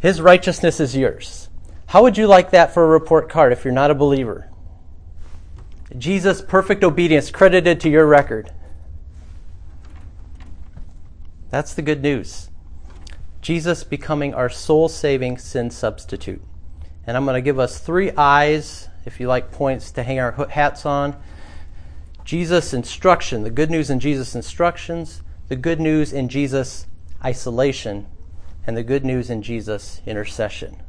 His 0.00 0.22
righteousness 0.22 0.80
is 0.80 0.96
yours. 0.96 1.50
How 1.88 2.02
would 2.02 2.16
you 2.16 2.26
like 2.26 2.52
that 2.52 2.72
for 2.72 2.82
a 2.82 2.88
report 2.88 3.28
card 3.28 3.52
if 3.52 3.62
you're 3.62 3.74
not 3.74 3.90
a 3.90 3.94
believer? 3.94 4.48
Jesus' 5.98 6.40
perfect 6.40 6.82
obedience 6.82 7.30
credited 7.30 7.78
to 7.80 7.90
your 7.90 8.06
record. 8.06 8.54
That's 11.50 11.74
the 11.74 11.82
good 11.82 12.00
news. 12.00 12.48
Jesus 13.42 13.84
becoming 13.84 14.32
our 14.32 14.48
soul 14.48 14.88
saving 14.88 15.36
sin 15.36 15.68
substitute. 15.68 16.42
And 17.06 17.16
I'm 17.16 17.24
going 17.24 17.34
to 17.34 17.40
give 17.40 17.58
us 17.58 17.78
three 17.78 18.10
eyes, 18.12 18.88
if 19.04 19.20
you 19.20 19.28
like 19.28 19.50
points 19.50 19.90
to 19.92 20.02
hang 20.02 20.20
our 20.20 20.48
hats 20.48 20.84
on. 20.84 21.16
Jesus' 22.24 22.72
instruction, 22.72 23.42
the 23.42 23.50
good 23.50 23.70
news 23.70 23.90
in 23.90 24.00
Jesus' 24.00 24.34
instructions, 24.34 25.22
the 25.48 25.56
good 25.56 25.80
news 25.80 26.12
in 26.12 26.28
Jesus' 26.28 26.86
isolation, 27.24 28.06
and 28.66 28.76
the 28.76 28.82
good 28.82 29.04
news 29.04 29.30
in 29.30 29.42
Jesus' 29.42 30.00
intercession. 30.06 30.82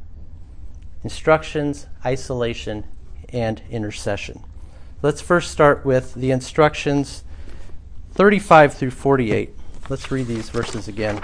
Instructions, 1.02 1.86
isolation, 2.04 2.84
and 3.30 3.62
intercession. 3.70 4.44
Let's 5.00 5.20
first 5.20 5.50
start 5.50 5.84
with 5.84 6.14
the 6.14 6.30
instructions 6.30 7.24
35 8.12 8.74
through 8.74 8.90
48. 8.90 9.50
Let's 9.88 10.10
read 10.10 10.26
these 10.26 10.50
verses 10.50 10.86
again. 10.86 11.20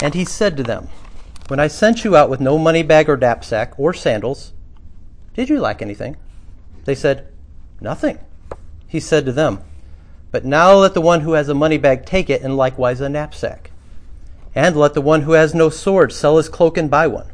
And 0.00 0.14
he 0.14 0.24
said 0.24 0.56
to 0.56 0.62
them, 0.62 0.88
when 1.48 1.58
I 1.58 1.66
sent 1.66 2.04
you 2.04 2.16
out 2.16 2.30
with 2.30 2.40
no 2.40 2.58
money 2.58 2.82
bag 2.82 3.08
or 3.08 3.16
knapsack 3.16 3.78
or 3.78 3.92
sandals, 3.94 4.52
did 5.34 5.48
you 5.48 5.60
lack 5.60 5.80
anything? 5.82 6.16
They 6.84 6.94
said, 6.94 7.28
Nothing. 7.80 8.18
He 8.86 9.00
said 9.00 9.24
to 9.26 9.32
them, 9.32 9.62
But 10.30 10.44
now 10.44 10.74
let 10.74 10.94
the 10.94 11.00
one 11.00 11.20
who 11.20 11.32
has 11.32 11.48
a 11.48 11.54
money 11.54 11.78
bag 11.78 12.04
take 12.04 12.28
it, 12.28 12.42
and 12.42 12.56
likewise 12.56 13.00
a 13.00 13.08
knapsack. 13.08 13.70
And 14.54 14.76
let 14.76 14.94
the 14.94 15.00
one 15.00 15.22
who 15.22 15.32
has 15.32 15.54
no 15.54 15.70
sword 15.70 16.12
sell 16.12 16.36
his 16.36 16.48
cloak 16.48 16.76
and 16.76 16.90
buy 16.90 17.06
one. 17.06 17.30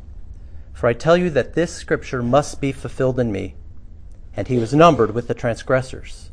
For 0.72 0.88
I 0.88 0.92
tell 0.92 1.16
you 1.16 1.30
that 1.30 1.54
this 1.54 1.72
scripture 1.72 2.22
must 2.22 2.60
be 2.60 2.72
fulfilled 2.72 3.18
in 3.18 3.32
me. 3.32 3.54
And 4.36 4.48
he 4.48 4.58
was 4.58 4.74
numbered 4.74 5.14
with 5.14 5.28
the 5.28 5.34
transgressors. 5.34 6.30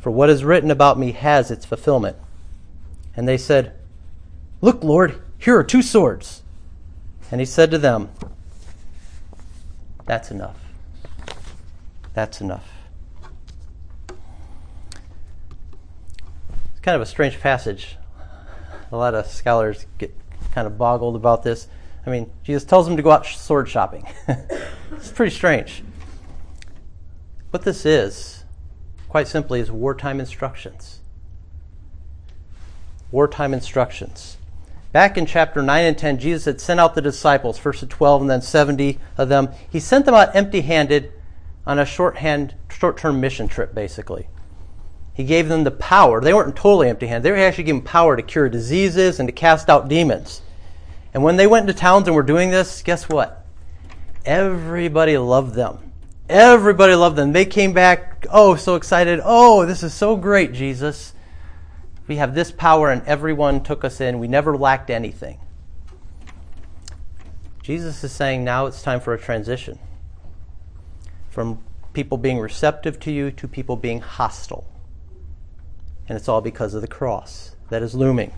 For 0.00 0.10
what 0.10 0.30
is 0.30 0.44
written 0.44 0.70
about 0.70 0.98
me 0.98 1.12
has 1.12 1.50
its 1.50 1.64
fulfillment. 1.64 2.16
And 3.16 3.26
they 3.26 3.38
said, 3.38 3.72
Look, 4.60 4.84
Lord, 4.84 5.22
here 5.38 5.56
are 5.56 5.64
two 5.64 5.82
swords. 5.82 6.42
And 7.30 7.40
he 7.40 7.44
said 7.44 7.70
to 7.70 7.78
them, 7.78 8.10
That's 10.06 10.30
enough. 10.30 10.56
That's 12.12 12.40
enough. 12.40 12.68
It's 16.70 16.80
kind 16.82 16.96
of 16.96 17.02
a 17.02 17.06
strange 17.06 17.38
passage. 17.38 17.96
A 18.90 18.96
lot 18.96 19.14
of 19.14 19.26
scholars 19.26 19.86
get 19.98 20.14
kind 20.52 20.66
of 20.66 20.76
boggled 20.76 21.14
about 21.14 21.44
this. 21.44 21.68
I 22.04 22.10
mean, 22.10 22.30
Jesus 22.42 22.64
tells 22.64 22.86
them 22.86 22.96
to 22.96 23.02
go 23.02 23.10
out 23.10 23.26
sword 23.26 23.68
shopping. 23.68 24.06
it's 24.92 25.12
pretty 25.12 25.34
strange. 25.34 25.84
What 27.50 27.62
this 27.62 27.84
is, 27.84 28.44
quite 29.08 29.28
simply, 29.28 29.60
is 29.60 29.70
wartime 29.70 30.18
instructions. 30.18 31.00
Wartime 33.10 33.52
instructions. 33.52 34.38
Back 34.92 35.16
in 35.16 35.26
chapter 35.26 35.62
9 35.62 35.84
and 35.84 35.96
10, 35.96 36.18
Jesus 36.18 36.46
had 36.46 36.60
sent 36.60 36.80
out 36.80 36.94
the 36.94 37.02
disciples, 37.02 37.58
first 37.58 37.88
12 37.88 38.22
and 38.22 38.30
then 38.30 38.42
70 38.42 38.98
of 39.16 39.28
them. 39.28 39.50
He 39.70 39.78
sent 39.78 40.04
them 40.04 40.14
out 40.14 40.34
empty 40.34 40.62
handed 40.62 41.12
on 41.64 41.78
a 41.78 41.86
shorthand, 41.86 42.54
short 42.68 42.96
term 42.96 43.20
mission 43.20 43.46
trip, 43.46 43.74
basically. 43.74 44.26
He 45.14 45.22
gave 45.22 45.48
them 45.48 45.62
the 45.62 45.70
power. 45.70 46.20
They 46.20 46.34
weren't 46.34 46.56
totally 46.56 46.88
empty 46.88 47.06
handed, 47.06 47.22
they 47.22 47.30
were 47.30 47.36
actually 47.36 47.64
given 47.64 47.82
power 47.82 48.16
to 48.16 48.22
cure 48.22 48.48
diseases 48.48 49.20
and 49.20 49.28
to 49.28 49.32
cast 49.32 49.68
out 49.68 49.88
demons. 49.88 50.42
And 51.14 51.22
when 51.22 51.36
they 51.36 51.46
went 51.46 51.68
into 51.68 51.78
towns 51.78 52.06
and 52.06 52.16
were 52.16 52.22
doing 52.22 52.50
this, 52.50 52.82
guess 52.82 53.08
what? 53.08 53.44
Everybody 54.24 55.18
loved 55.18 55.54
them. 55.54 55.92
Everybody 56.28 56.94
loved 56.94 57.16
them. 57.16 57.32
They 57.32 57.44
came 57.44 57.72
back, 57.72 58.26
oh, 58.30 58.54
so 58.54 58.76
excited. 58.76 59.20
Oh, 59.22 59.66
this 59.66 59.82
is 59.82 59.92
so 59.92 60.16
great, 60.16 60.52
Jesus. 60.52 61.12
We 62.10 62.16
have 62.16 62.34
this 62.34 62.50
power, 62.50 62.90
and 62.90 63.06
everyone 63.06 63.62
took 63.62 63.84
us 63.84 64.00
in. 64.00 64.18
We 64.18 64.26
never 64.26 64.56
lacked 64.56 64.90
anything. 64.90 65.38
Jesus 67.62 68.02
is 68.02 68.10
saying 68.10 68.42
now 68.42 68.66
it's 68.66 68.82
time 68.82 68.98
for 68.98 69.14
a 69.14 69.18
transition 69.18 69.78
from 71.28 71.62
people 71.92 72.18
being 72.18 72.40
receptive 72.40 72.98
to 72.98 73.12
you 73.12 73.30
to 73.30 73.46
people 73.46 73.76
being 73.76 74.00
hostile. 74.00 74.66
And 76.08 76.18
it's 76.18 76.28
all 76.28 76.40
because 76.40 76.74
of 76.74 76.80
the 76.82 76.88
cross 76.88 77.54
that 77.68 77.80
is 77.80 77.94
looming. 77.94 78.34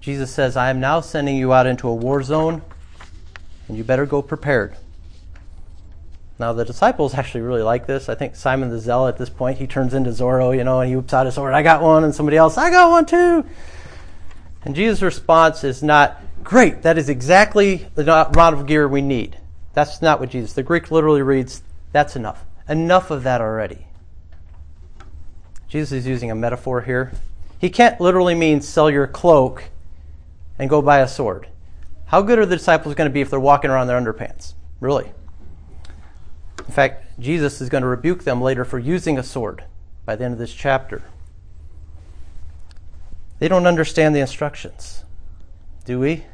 Jesus 0.00 0.32
says, 0.32 0.56
I 0.56 0.70
am 0.70 0.80
now 0.80 1.02
sending 1.02 1.36
you 1.36 1.52
out 1.52 1.66
into 1.66 1.86
a 1.86 1.94
war 1.94 2.22
zone, 2.22 2.62
and 3.68 3.76
you 3.76 3.84
better 3.84 4.06
go 4.06 4.22
prepared. 4.22 4.74
Now, 6.38 6.52
the 6.52 6.64
disciples 6.64 7.14
actually 7.14 7.42
really 7.42 7.62
like 7.62 7.86
this. 7.86 8.08
I 8.08 8.16
think 8.16 8.34
Simon 8.34 8.70
the 8.70 8.80
Zealot 8.80 9.14
at 9.14 9.18
this 9.18 9.30
point, 9.30 9.58
he 9.58 9.66
turns 9.68 9.94
into 9.94 10.10
Zorro, 10.10 10.56
you 10.56 10.64
know, 10.64 10.80
and 10.80 10.90
he 10.90 10.96
whips 10.96 11.14
out 11.14 11.26
his 11.26 11.36
sword. 11.36 11.54
I 11.54 11.62
got 11.62 11.80
one, 11.80 12.02
and 12.02 12.14
somebody 12.14 12.36
else, 12.36 12.58
I 12.58 12.70
got 12.70 12.90
one 12.90 13.06
too. 13.06 13.44
And 14.64 14.74
Jesus' 14.74 15.00
response 15.02 15.62
is 15.62 15.82
not, 15.82 16.20
great, 16.42 16.82
that 16.82 16.98
is 16.98 17.08
exactly 17.08 17.86
the 17.94 18.02
amount 18.02 18.56
of 18.56 18.66
gear 18.66 18.88
we 18.88 19.00
need. 19.00 19.38
That's 19.74 20.02
not 20.02 20.18
what 20.18 20.30
Jesus, 20.30 20.54
the 20.54 20.62
Greek 20.62 20.90
literally 20.90 21.22
reads, 21.22 21.62
that's 21.92 22.16
enough. 22.16 22.44
Enough 22.68 23.10
of 23.10 23.22
that 23.24 23.40
already. 23.40 23.86
Jesus 25.68 25.92
is 25.92 26.06
using 26.06 26.30
a 26.30 26.34
metaphor 26.34 26.82
here. 26.82 27.12
He 27.58 27.70
can't 27.70 28.00
literally 28.00 28.34
mean 28.34 28.60
sell 28.60 28.90
your 28.90 29.06
cloak 29.06 29.64
and 30.58 30.70
go 30.70 30.82
buy 30.82 30.98
a 30.98 31.08
sword. 31.08 31.48
How 32.06 32.22
good 32.22 32.38
are 32.38 32.46
the 32.46 32.56
disciples 32.56 32.94
going 32.94 33.08
to 33.08 33.12
be 33.12 33.20
if 33.20 33.30
they're 33.30 33.40
walking 33.40 33.70
around 33.70 33.86
their 33.86 34.00
underpants? 34.00 34.54
Really? 34.80 35.12
In 36.66 36.72
fact, 36.72 37.20
Jesus 37.20 37.60
is 37.60 37.68
going 37.68 37.82
to 37.82 37.88
rebuke 37.88 38.24
them 38.24 38.40
later 38.40 38.64
for 38.64 38.78
using 38.78 39.18
a 39.18 39.22
sword 39.22 39.64
by 40.04 40.16
the 40.16 40.24
end 40.24 40.32
of 40.32 40.38
this 40.38 40.54
chapter. 40.54 41.02
They 43.38 43.48
don't 43.48 43.66
understand 43.66 44.14
the 44.14 44.20
instructions, 44.20 45.04
do 45.84 46.00
we? 46.00 46.24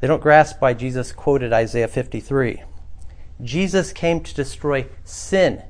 They 0.00 0.06
don't 0.06 0.22
grasp 0.22 0.60
why 0.60 0.74
Jesus 0.74 1.12
quoted 1.12 1.52
Isaiah 1.52 1.88
53. 1.88 2.62
Jesus 3.42 3.92
came 3.92 4.20
to 4.20 4.34
destroy 4.34 4.86
sin 5.04 5.62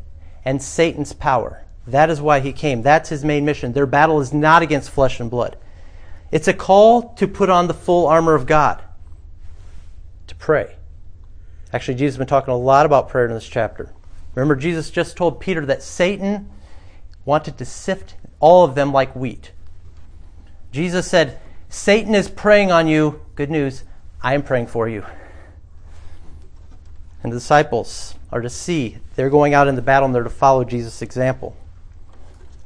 and 0.45 0.63
Satan's 0.63 1.13
power. 1.13 1.65
That 1.87 2.11
is 2.11 2.21
why 2.21 2.41
he 2.41 2.53
came. 2.53 2.83
That's 2.83 3.09
his 3.09 3.25
main 3.25 3.45
mission. 3.45 3.73
Their 3.73 3.87
battle 3.87 4.21
is 4.21 4.33
not 4.33 4.63
against 4.63 4.91
flesh 4.91 5.21
and 5.21 5.31
blood. 5.31 5.57
It's 6.33 6.49
a 6.49 6.53
call 6.53 7.15
to 7.15 7.29
put 7.29 7.51
on 7.51 7.67
the 7.67 7.75
full 7.75 8.07
armor 8.07 8.35
of 8.35 8.47
God, 8.47 8.83
to 10.27 10.35
pray. 10.35 10.77
Actually, 11.73 11.95
Jesus 11.95 12.15
has 12.15 12.19
been 12.19 12.27
talking 12.27 12.53
a 12.55 12.57
lot 12.57 12.87
about 12.87 13.09
prayer 13.09 13.27
in 13.27 13.35
this 13.35 13.49
chapter. 13.49 13.93
Remember, 14.35 14.55
Jesus 14.55 14.91
just 14.91 15.17
told 15.17 15.41
Peter 15.41 15.67
that 15.67 15.83
Satan 15.83 16.51
wanted 17.25 17.59
to 17.59 17.65
sift 17.65 18.15
all 18.39 18.65
of 18.65 18.75
them 18.75 18.93
like 18.93 19.17
wheat. 19.17 19.53
Jesus 20.71 21.09
said, 21.09 21.41
Satan 21.69 22.15
is 22.15 22.29
preying 22.29 22.71
on 22.71 22.87
you. 22.87 23.21
Good 23.35 23.51
news, 23.51 23.85
I 24.23 24.35
am 24.35 24.43
praying 24.43 24.69
for 24.69 24.89
you. 24.89 25.05
And 27.23 27.33
the 27.33 27.37
disciples 27.39 28.15
are 28.31 28.41
to 28.41 28.51
see 28.51 28.99
they're 29.17 29.31
going 29.31 29.55
out 29.55 29.69
in 29.69 29.75
the 29.75 29.83
battle 29.83 30.07
and 30.07 30.15
they're 30.15 30.23
to 30.23 30.31
follow 30.31 30.65
Jesus' 30.65 31.03
example. 31.03 31.57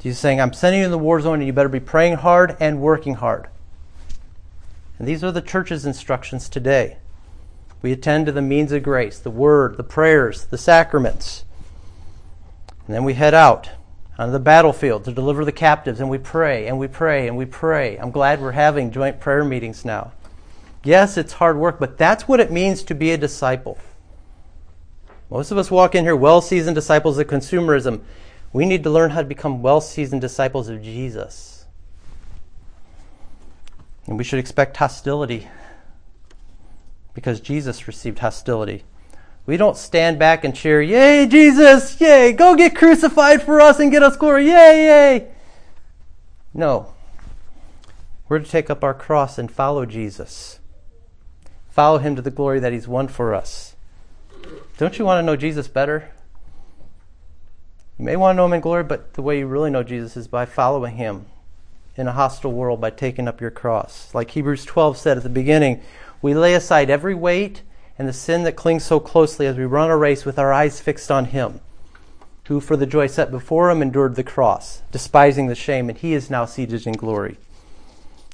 Jesus 0.00 0.19
saying, 0.19 0.40
I'm 0.40 0.52
sending 0.52 0.80
you 0.80 0.87
in 0.87 0.90
the 0.90 0.99
war 0.99 1.21
zone 1.21 1.38
and 1.38 1.47
you 1.47 1.52
better 1.52 1.69
be 1.69 1.80
praying 1.80 2.16
hard 2.16 2.57
and 2.61 2.80
working 2.80 3.14
hard. 3.14 3.49
And 4.99 5.09
these 5.09 5.25
are 5.25 5.33
the 5.33 5.40
church's 5.40 5.87
instructions 5.87 6.49
today. 6.49 6.99
We 7.83 7.93
attend 7.93 8.27
to 8.27 8.33
the 8.33 8.43
means 8.43 8.73
of 8.73 8.83
grace, 8.83 9.19
the 9.19 9.31
word, 9.31 9.77
the 9.77 9.85
prayers, 9.85 10.45
the 10.45 10.59
sacraments. 10.59 11.45
And 12.87 12.95
then 12.95 13.05
we 13.05 13.15
head 13.15 13.35
out 13.35 13.71
on 14.19 14.33
the 14.33 14.39
battlefield 14.39 15.05
to 15.05 15.13
deliver 15.13 15.45
the 15.45 15.53
captives, 15.53 15.99
and 15.99 16.11
we 16.11 16.19
pray 16.19 16.67
and 16.67 16.79
we 16.79 16.89
pray 16.89 17.27
and 17.27 17.37
we 17.39 17.47
pray. 17.47 17.97
I'm 17.97 18.11
glad 18.11 18.41
we're 18.41 18.53
having 18.53 18.91
joint 18.91 19.19
prayer 19.19 19.45
meetings 19.45 19.85
now. 19.85 20.13
Yes, 20.85 21.17
it's 21.17 21.35
hard 21.35 21.57
work, 21.57 21.79
but 21.79 21.97
that's 21.97 22.29
what 22.29 22.41
it 22.41 22.51
means 22.51 22.83
to 22.85 22.95
be 22.95 23.13
a 23.13 23.17
disciple. 23.17 23.79
Most 25.31 25.51
of 25.51 25.59
us 25.59 25.71
walk 25.71 25.95
in 25.95 26.05
here 26.05 26.17
well 26.17 26.41
seasoned 26.41 26.75
disciples 26.75 27.17
of 27.19 27.29
consumerism. 27.29 28.03
We 28.53 28.67
need 28.67 28.83
to 28.83 28.91
learn 28.91 29.11
how 29.11 29.23
to 29.23 29.29
become 29.29 29.63
well 29.63 29.81
seasoned 29.81 30.21
disciples 30.21 30.69
of 30.69 30.83
Jesus. 30.83 31.65
And 34.07 34.19
we 34.19 34.25
should 34.25 34.41
expect 34.41 34.77
hostility 34.77 35.49
because 37.21 37.41
Jesus 37.41 37.87
received 37.87 38.21
hostility. 38.21 38.83
We 39.45 39.59
don't 39.59 39.77
stand 39.77 40.19
back 40.19 40.43
and 40.43 40.55
cheer, 40.55 40.81
Yay, 40.81 41.27
Jesus! 41.27 42.00
Yay! 42.00 42.33
Go 42.33 42.57
get 42.57 42.75
crucified 42.75 43.43
for 43.43 43.61
us 43.61 43.79
and 43.79 43.91
get 43.91 44.03
us 44.03 44.17
glory! 44.17 44.47
Yay, 44.47 44.87
yay! 44.87 45.29
No. 46.55 46.95
We're 48.29 48.39
to 48.39 48.49
take 48.49 48.71
up 48.71 48.83
our 48.83 48.95
cross 48.95 49.39
and 49.39 49.50
follow 49.50 49.85
Jesus. 49.85 50.61
Follow 51.69 51.99
him 51.99 52.17
to 52.17 52.23
the 52.23 52.31
glory 52.31 52.59
that 52.59 52.73
he's 52.73 52.89
won 52.89 53.09
for 53.09 53.35
us. 53.35 53.75
Don't 54.79 54.99
you 54.99 55.05
want 55.05 55.19
to 55.19 55.27
know 55.27 55.37
Jesus 55.37 55.69
better? 55.69 56.11
You 57.99 58.07
may 58.07 58.17
want 58.17 58.35
to 58.35 58.37
know 58.39 58.47
him 58.47 58.55
in 58.55 58.61
glory, 58.61 58.85
but 58.85 59.12
the 59.12 59.23
way 59.23 59.41
you 59.41 59.47
really 59.47 59.71
know 59.71 59.83
Jesus 59.83 60.17
is 60.17 60.27
by 60.27 60.47
following 60.47 60.97
him 60.97 61.27
in 61.97 62.09
a 62.09 62.12
hostile 62.12 62.53
world 62.53 62.81
by 62.81 62.91
taking 62.91 63.29
up 63.29 63.41
your 63.41 63.50
cross. 63.50 64.15
Like 64.15 64.31
Hebrews 64.31 64.65
12 64.65 64.97
said 64.97 65.17
at 65.19 65.23
the 65.23 65.29
beginning, 65.29 65.83
we 66.23 66.35
lay 66.35 66.55
aside 66.55 66.91
every 66.91 67.15
weight 67.15 67.62
and 67.99 68.09
the 68.09 68.12
sin 68.12 68.45
that 68.45 68.57
clings 68.57 68.85
so 68.85 68.99
closely 68.99 69.47
as 69.47 69.57
we 69.57 69.65
run 69.65 69.91
a 69.91 69.97
race 69.97 70.25
with 70.25 70.39
our 70.39 70.53
eyes 70.53 70.81
fixed 70.81 71.11
on 71.11 71.27
him, 71.27 71.61
who 72.45 72.61
for 72.61 72.76
the 72.76 72.87
joy 72.87 73.06
set 73.06 73.30
before 73.30 73.71
him 73.71 73.83
endured 73.83 74.17
the 74.17 74.25
cross, 74.25 74.83
despising 74.91 75.49
the 75.49 75.54
shame, 75.54 75.89
and 75.89 75.99
he 75.99 76.15
is 76.15 76.30
now 76.30 76.45
seated 76.45 76.87
in 76.87 76.95
glory. 76.95 77.37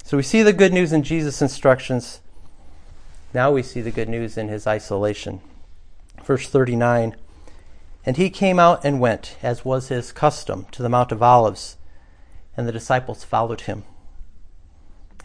So 0.03 0.15
we 0.15 0.23
see 0.23 0.41
the 0.41 0.53
good 0.53 0.71
news 0.71 0.93
in 0.93 1.03
Jesus' 1.03 1.41
instructions. 1.41 2.21
Now 3.33 3.51
we 3.51 3.61
see 3.61 3.81
the 3.81 3.91
good 3.91 4.07
news 4.07 4.37
in 4.37 4.47
his 4.47 4.65
isolation. 4.65 5.41
Verse 6.23 6.47
39 6.47 7.15
And 8.05 8.15
he 8.15 8.29
came 8.29 8.59
out 8.59 8.85
and 8.85 9.01
went, 9.01 9.35
as 9.43 9.65
was 9.65 9.89
his 9.89 10.13
custom, 10.13 10.65
to 10.71 10.81
the 10.81 10.87
Mount 10.87 11.11
of 11.11 11.21
Olives, 11.21 11.75
and 12.55 12.65
the 12.65 12.71
disciples 12.71 13.25
followed 13.25 13.61
him. 13.61 13.83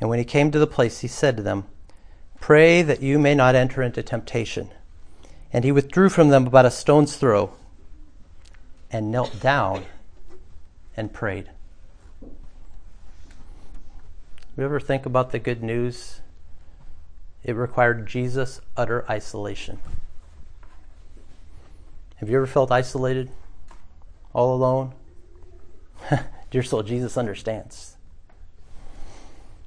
And 0.01 0.11
when 0.11 0.19
he 0.19 0.25
came 0.25 0.51
to 0.51 0.59
the 0.59 0.67
place, 0.67 0.99
he 0.99 1.07
said 1.07 1.37
to 1.37 1.45
them, 1.45 1.67
Pray 2.43 2.83
that 2.83 3.01
you 3.01 3.21
may 3.21 3.37
not 3.37 3.55
enter 3.55 3.83
into 3.83 4.03
temptation. 4.03 4.69
And 5.53 5.63
he 5.65 5.71
withdrew 5.71 6.09
from 6.09 6.31
them 6.31 6.45
about 6.45 6.67
a 6.67 6.73
stone's 6.73 7.17
throw 7.17 7.53
and 8.91 9.13
knelt 9.13 9.39
down 9.39 9.85
and 10.97 11.13
prayed. 11.13 11.51
You 14.57 14.65
ever 14.65 14.81
think 14.81 15.07
about 15.07 15.31
the 15.31 15.39
good 15.39 15.63
news? 15.63 16.21
It 17.45 17.55
required 17.55 18.09
Jesus' 18.09 18.61
utter 18.77 19.05
isolation. 19.09 19.79
Have 22.17 22.29
you 22.29 22.39
ever 22.39 22.49
felt 22.49 22.73
isolated? 22.73 23.31
All 24.33 24.53
alone? 24.53 24.95
Dear 26.51 26.65
soul, 26.65 26.83
Jesus 26.83 27.17
understands. 27.17 27.92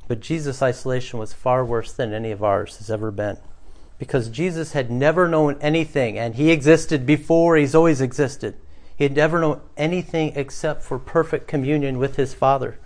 But 0.08 0.20
Jesus' 0.20 0.62
isolation 0.62 1.20
was 1.20 1.34
far 1.34 1.66
worse 1.66 1.92
than 1.92 2.14
any 2.14 2.32
of 2.32 2.44
ours 2.44 2.78
has 2.78 2.92
ever 2.92 3.12
been. 3.12 3.38
Because 3.98 4.30
Jesus 4.30 4.74
had 4.74 4.92
never 4.92 5.28
known 5.28 5.58
anything, 5.62 6.18
and 6.20 6.36
he 6.36 6.52
existed 6.52 7.06
before 7.06 7.56
he's 7.56 7.74
always 7.74 8.02
existed. 8.02 8.56
He 8.96 9.04
had 9.04 9.16
never 9.16 9.40
known 9.40 9.62
anything 9.78 10.34
except 10.36 10.84
for 10.84 11.00
perfect 11.00 11.48
communion 11.48 11.98
with 11.98 12.18
his 12.18 12.34
Father. 12.34 12.78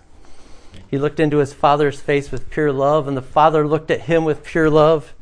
He 0.88 0.98
looked 0.98 1.20
into 1.20 1.38
his 1.38 1.52
Father's 1.52 2.00
face 2.00 2.30
with 2.30 2.50
pure 2.50 2.72
love, 2.72 3.06
and 3.06 3.16
the 3.16 3.22
Father 3.22 3.66
looked 3.66 3.90
at 3.90 4.02
him 4.02 4.24
with 4.24 4.44
pure 4.44 4.70
love, 4.70 5.14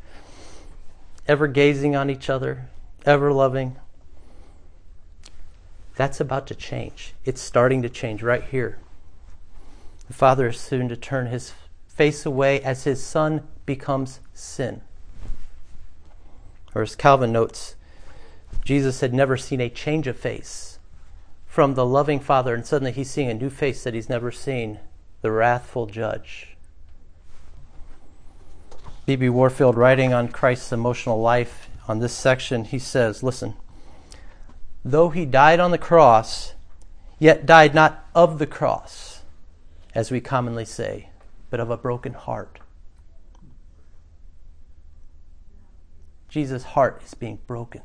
ever 1.26 1.46
gazing 1.46 1.96
on 1.96 2.11
each 2.11 2.30
other, 2.30 2.68
ever 3.04 3.32
loving. 3.32 3.76
That's 5.96 6.20
about 6.20 6.46
to 6.46 6.54
change. 6.54 7.14
It's 7.24 7.40
starting 7.40 7.82
to 7.82 7.88
change 7.88 8.22
right 8.22 8.44
here. 8.44 8.78
The 10.06 10.14
Father 10.14 10.48
is 10.48 10.61
soon 10.61 10.88
to 10.88 10.96
turn 10.96 11.26
his 11.26 11.52
face 11.98 12.24
away 12.24 12.62
as 12.62 12.84
his 12.84 13.02
Son 13.02 13.42
becomes 13.66 14.20
sin. 14.32 14.82
Or 16.72 16.82
as 16.82 16.94
Calvin 16.94 17.32
notes, 17.32 17.74
Jesus 18.64 19.00
had 19.00 19.12
never 19.12 19.37
seen 19.37 19.61
a 19.61 19.68
change 19.68 20.06
of 20.06 20.16
face 20.16 20.78
from 21.44 21.74
the 21.74 21.84
loving 21.84 22.20
Father, 22.20 22.54
and 22.54 22.64
suddenly 22.64 22.92
he's 22.92 23.11
seeing 23.11 23.28
a 23.28 23.34
new 23.34 23.50
face 23.50 23.82
that 23.82 23.94
he's 23.94 24.08
never 24.08 24.30
seen 24.30 24.78
the 25.22 25.32
wrathful 25.32 25.87
judge. 25.87 26.56
B.B. 29.04 29.28
Warfield, 29.28 29.76
writing 29.76 30.12
on 30.12 30.28
Christ's 30.28 30.70
emotional 30.70 31.20
life 31.20 31.68
on 31.88 31.98
this 31.98 32.12
section, 32.12 32.64
he 32.64 32.78
says, 32.78 33.24
Listen, 33.24 33.54
though 34.84 35.08
he 35.08 35.26
died 35.26 35.58
on 35.58 35.72
the 35.72 35.78
cross, 35.78 36.54
yet 37.18 37.44
died 37.44 37.74
not 37.74 38.06
of 38.14 38.38
the 38.38 38.46
cross, 38.46 39.22
as 39.96 40.12
we 40.12 40.20
commonly 40.20 40.64
say, 40.64 41.08
but 41.50 41.61
of 41.61 41.70
a 41.70 41.76
broken 41.76 42.14
heart. 42.14 42.61
Jesus' 46.28 46.64
heart 46.64 47.02
is 47.04 47.14
being 47.14 47.38
broken 47.46 47.82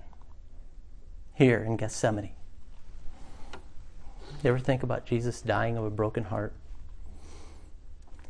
here 1.34 1.64
in 1.64 1.78
Gethsemane. 1.78 2.32
You 4.44 4.50
ever 4.50 4.60
think 4.60 4.84
about 4.84 5.06
Jesus 5.06 5.42
dying 5.42 5.78
of 5.78 5.86
a 5.86 5.90
broken 5.90 6.26
heart? 6.26 6.54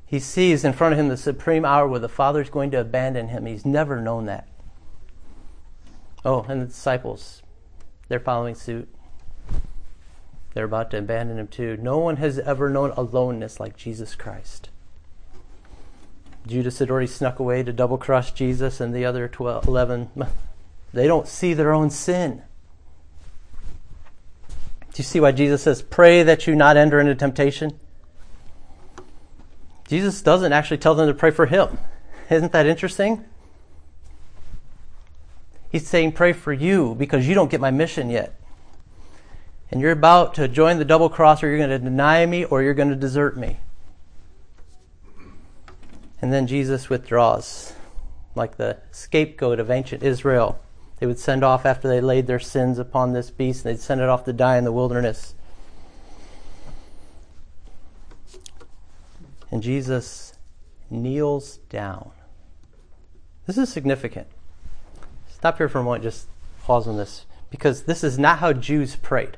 He 0.05 0.19
sees 0.19 0.63
in 0.63 0.73
front 0.73 0.93
of 0.93 0.99
him 0.99 1.07
the 1.07 1.17
supreme 1.17 1.65
hour 1.65 1.87
where 1.87 1.99
the 1.99 2.07
Father 2.07 2.41
is 2.41 2.51
going 2.51 2.69
to 2.71 2.79
abandon 2.79 3.29
him. 3.29 3.47
He's 3.47 3.65
never 3.65 3.99
known 3.99 4.25
that. 4.25 4.47
Oh, 6.23 6.45
and 6.47 6.61
the 6.61 6.67
disciples, 6.67 7.41
they're 8.07 8.19
following 8.19 8.53
suit. 8.53 8.93
They're 10.53 10.65
about 10.65 10.91
to 10.91 10.99
abandon 10.99 11.39
him 11.39 11.47
too. 11.47 11.77
No 11.77 11.97
one 11.97 12.17
has 12.17 12.37
ever 12.37 12.69
known 12.69 12.91
aloneness 12.91 13.59
like 13.59 13.75
Jesus 13.75 14.13
Christ. 14.13 14.69
Judas 16.45 16.79
had 16.79 16.91
already 16.91 17.07
snuck 17.07 17.39
away 17.39 17.63
to 17.63 17.71
double 17.71 17.97
cross 17.97 18.31
Jesus, 18.31 18.81
and 18.81 18.93
the 18.93 19.05
other 19.05 19.27
12, 19.27 19.67
11, 19.67 20.09
they 20.93 21.07
don't 21.07 21.27
see 21.27 21.53
their 21.53 21.73
own 21.73 21.89
sin. 21.89 22.41
Do 24.93 24.99
you 24.99 25.03
see 25.03 25.19
why 25.19 25.31
Jesus 25.31 25.63
says, 25.63 25.81
Pray 25.81 26.21
that 26.23 26.45
you 26.45 26.55
not 26.55 26.77
enter 26.77 26.99
into 26.99 27.15
temptation? 27.15 27.79
Jesus 29.87 30.21
doesn't 30.21 30.53
actually 30.53 30.77
tell 30.77 30.95
them 30.95 31.07
to 31.07 31.13
pray 31.13 31.31
for 31.31 31.47
him. 31.47 31.79
Isn't 32.29 32.51
that 32.51 32.67
interesting? 32.67 33.23
He's 35.71 35.87
saying, 35.87 36.11
Pray 36.11 36.33
for 36.33 36.53
you 36.53 36.93
because 36.95 37.27
you 37.27 37.33
don't 37.33 37.49
get 37.49 37.59
my 37.59 37.71
mission 37.71 38.09
yet. 38.09 38.39
And 39.71 39.81
you're 39.81 39.91
about 39.91 40.35
to 40.35 40.47
join 40.47 40.77
the 40.77 40.85
double 40.85 41.09
cross, 41.09 41.41
or 41.41 41.47
you're 41.47 41.57
going 41.57 41.69
to 41.71 41.79
deny 41.79 42.25
me, 42.27 42.45
or 42.45 42.61
you're 42.61 42.75
going 42.75 42.89
to 42.89 42.95
desert 42.95 43.35
me. 43.35 43.57
And 46.23 46.31
then 46.31 46.47
Jesus 46.47 46.89
withdraws, 46.89 47.73
like 48.33 48.55
the 48.55 48.77
scapegoat 48.91 49.59
of 49.59 49.69
ancient 49.69 50.03
Israel. 50.03 50.57
they 50.97 51.05
would 51.05 51.19
send 51.19 51.43
off 51.43 51.65
after 51.65 51.89
they 51.89 51.99
laid 51.99 52.27
their 52.27 52.39
sins 52.39 52.79
upon 52.79 53.11
this 53.11 53.29
beast, 53.29 53.65
and 53.65 53.75
they'd 53.75 53.81
send 53.81 53.99
it 53.99 54.07
off 54.07 54.23
to 54.23 54.31
die 54.31 54.55
in 54.55 54.63
the 54.63 54.71
wilderness. 54.71 55.35
And 59.51 59.61
Jesus 59.61 60.35
kneels 60.89 61.57
down. 61.67 62.11
This 63.45 63.57
is 63.57 63.67
significant. 63.67 64.27
Stop 65.27 65.57
here 65.57 65.67
for 65.67 65.79
a 65.79 65.83
moment, 65.83 66.05
just 66.05 66.29
pause 66.63 66.87
on 66.87 66.95
this, 66.95 67.25
because 67.49 67.83
this 67.83 68.01
is 68.01 68.17
not 68.17 68.39
how 68.39 68.53
Jews 68.53 68.95
prayed. 68.95 69.37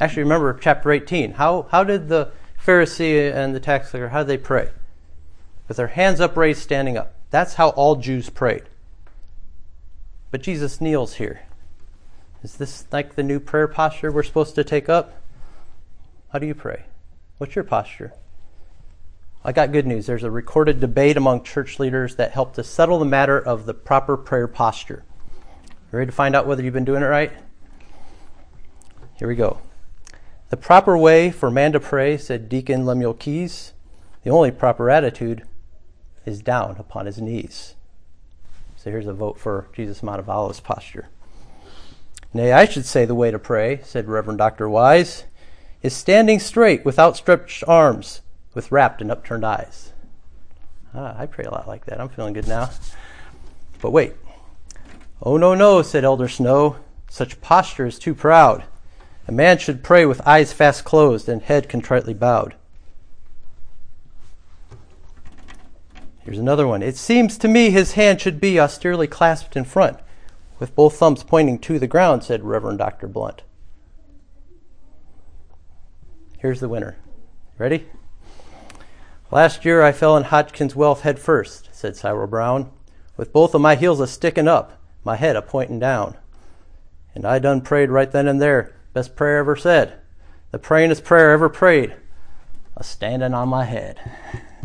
Actually, 0.00 0.24
remember 0.24 0.58
chapter 0.60 0.90
18. 0.90 1.34
How, 1.34 1.68
how 1.70 1.84
did 1.84 2.08
the 2.08 2.32
Pharisee 2.60 3.32
and 3.32 3.54
the 3.54 3.60
tax 3.60 3.92
collector, 3.92 4.08
how 4.08 4.24
did 4.24 4.26
they 4.26 4.38
pray? 4.38 4.70
With 5.68 5.76
their 5.76 5.88
hands 5.88 6.20
upraised, 6.20 6.62
standing 6.62 6.96
up. 6.96 7.14
That's 7.30 7.54
how 7.54 7.70
all 7.70 7.96
Jews 7.96 8.30
prayed. 8.30 8.64
But 10.30 10.42
Jesus 10.42 10.80
kneels 10.80 11.14
here. 11.14 11.42
Is 12.42 12.56
this 12.56 12.84
like 12.92 13.14
the 13.14 13.22
new 13.22 13.40
prayer 13.40 13.66
posture 13.66 14.12
we're 14.12 14.22
supposed 14.22 14.54
to 14.54 14.64
take 14.64 14.88
up? 14.88 15.20
How 16.32 16.38
do 16.38 16.46
you 16.46 16.54
pray? 16.54 16.84
What's 17.38 17.54
your 17.54 17.64
posture? 17.64 18.12
I 19.44 19.52
got 19.52 19.72
good 19.72 19.86
news. 19.86 20.06
There's 20.06 20.24
a 20.24 20.30
recorded 20.30 20.80
debate 20.80 21.16
among 21.16 21.44
church 21.44 21.78
leaders 21.78 22.16
that 22.16 22.32
helped 22.32 22.56
to 22.56 22.64
settle 22.64 22.98
the 22.98 23.04
matter 23.04 23.38
of 23.38 23.66
the 23.66 23.74
proper 23.74 24.16
prayer 24.16 24.48
posture. 24.48 25.04
You 25.92 25.98
ready 25.98 26.10
to 26.10 26.16
find 26.16 26.34
out 26.34 26.46
whether 26.46 26.62
you've 26.62 26.74
been 26.74 26.84
doing 26.84 27.02
it 27.02 27.06
right? 27.06 27.32
Here 29.14 29.28
we 29.28 29.36
go. 29.36 29.60
The 30.50 30.56
proper 30.56 30.96
way 30.98 31.30
for 31.30 31.50
man 31.50 31.72
to 31.72 31.80
pray, 31.80 32.18
said 32.18 32.48
Deacon 32.48 32.86
Lemuel 32.86 33.14
Keys, 33.14 33.72
the 34.22 34.30
only 34.30 34.50
proper 34.50 34.90
attitude 34.90 35.42
is 36.26 36.42
down 36.42 36.76
upon 36.78 37.06
his 37.06 37.18
knees. 37.18 37.74
So 38.76 38.90
here's 38.90 39.06
a 39.06 39.14
vote 39.14 39.38
for 39.38 39.68
Jesus 39.72 40.02
Mount 40.02 40.26
posture. 40.62 41.08
Nay, 42.34 42.52
I 42.52 42.66
should 42.66 42.84
say 42.84 43.06
the 43.06 43.14
way 43.14 43.30
to 43.30 43.38
pray, 43.38 43.80
said 43.82 44.08
Reverend 44.08 44.38
Dr. 44.38 44.68
Wise, 44.68 45.24
is 45.82 45.94
standing 45.94 46.38
straight 46.38 46.84
with 46.84 46.98
outstretched 46.98 47.64
arms, 47.66 48.20
with 48.52 48.70
rapt 48.70 49.00
and 49.00 49.10
upturned 49.10 49.46
eyes. 49.46 49.92
Ah, 50.94 51.14
I 51.18 51.26
pray 51.26 51.44
a 51.44 51.50
lot 51.50 51.68
like 51.68 51.86
that. 51.86 52.00
I'm 52.00 52.08
feeling 52.08 52.34
good 52.34 52.48
now. 52.48 52.70
But 53.80 53.92
wait. 53.92 54.14
Oh, 55.22 55.36
no, 55.36 55.54
no, 55.54 55.82
said 55.82 56.04
Elder 56.04 56.28
Snow. 56.28 56.76
Such 57.08 57.40
posture 57.40 57.86
is 57.86 57.98
too 57.98 58.14
proud. 58.14 58.64
A 59.28 59.32
man 59.32 59.58
should 59.58 59.82
pray 59.82 60.06
with 60.06 60.26
eyes 60.26 60.52
fast 60.52 60.84
closed 60.84 61.28
and 61.28 61.42
head 61.42 61.68
contritely 61.68 62.14
bowed. 62.14 62.54
Here's 66.26 66.38
another 66.40 66.66
one. 66.66 66.82
It 66.82 66.96
seems 66.96 67.38
to 67.38 67.46
me 67.46 67.70
his 67.70 67.92
hand 67.92 68.20
should 68.20 68.40
be 68.40 68.58
austerely 68.58 69.06
clasped 69.06 69.56
in 69.56 69.62
front, 69.62 70.00
with 70.58 70.74
both 70.74 70.96
thumbs 70.96 71.22
pointing 71.22 71.60
to 71.60 71.78
the 71.78 71.86
ground, 71.86 72.24
said 72.24 72.42
Reverend 72.42 72.78
Dr. 72.78 73.06
Blunt. 73.06 73.44
Here's 76.38 76.58
the 76.58 76.68
winner. 76.68 76.96
Ready? 77.58 77.86
Last 79.30 79.64
year 79.64 79.84
I 79.84 79.92
fell 79.92 80.16
in 80.16 80.24
Hodgkin's 80.24 80.74
well 80.74 80.96
head 80.96 81.20
first, 81.20 81.68
said 81.70 81.94
Cyril 81.94 82.26
Brown, 82.26 82.72
with 83.16 83.32
both 83.32 83.54
of 83.54 83.60
my 83.60 83.76
heels 83.76 84.00
a 84.00 84.08
sticking 84.08 84.48
up, 84.48 84.82
my 85.04 85.14
head 85.14 85.36
a 85.36 85.42
pointing 85.42 85.78
down. 85.78 86.16
And 87.14 87.24
I 87.24 87.38
done 87.38 87.60
prayed 87.60 87.90
right 87.90 88.10
then 88.10 88.26
and 88.26 88.42
there, 88.42 88.74
Best 88.94 89.14
prayer 89.14 89.38
ever 89.38 89.54
said. 89.54 90.00
The 90.50 90.58
prayingest 90.58 91.04
prayer 91.04 91.30
ever 91.30 91.48
prayed. 91.48 91.94
A 92.76 92.82
standing 92.82 93.32
on 93.32 93.48
my 93.48 93.64
head. 93.64 94.00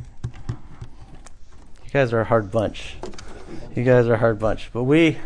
You 1.91 1.99
guys 1.99 2.13
are 2.13 2.21
a 2.21 2.25
hard 2.25 2.51
bunch. 2.51 2.95
You 3.75 3.83
guys 3.83 4.07
are 4.07 4.13
a 4.13 4.17
hard 4.17 4.39
bunch. 4.39 4.69
But 4.71 4.85
we 4.85 5.17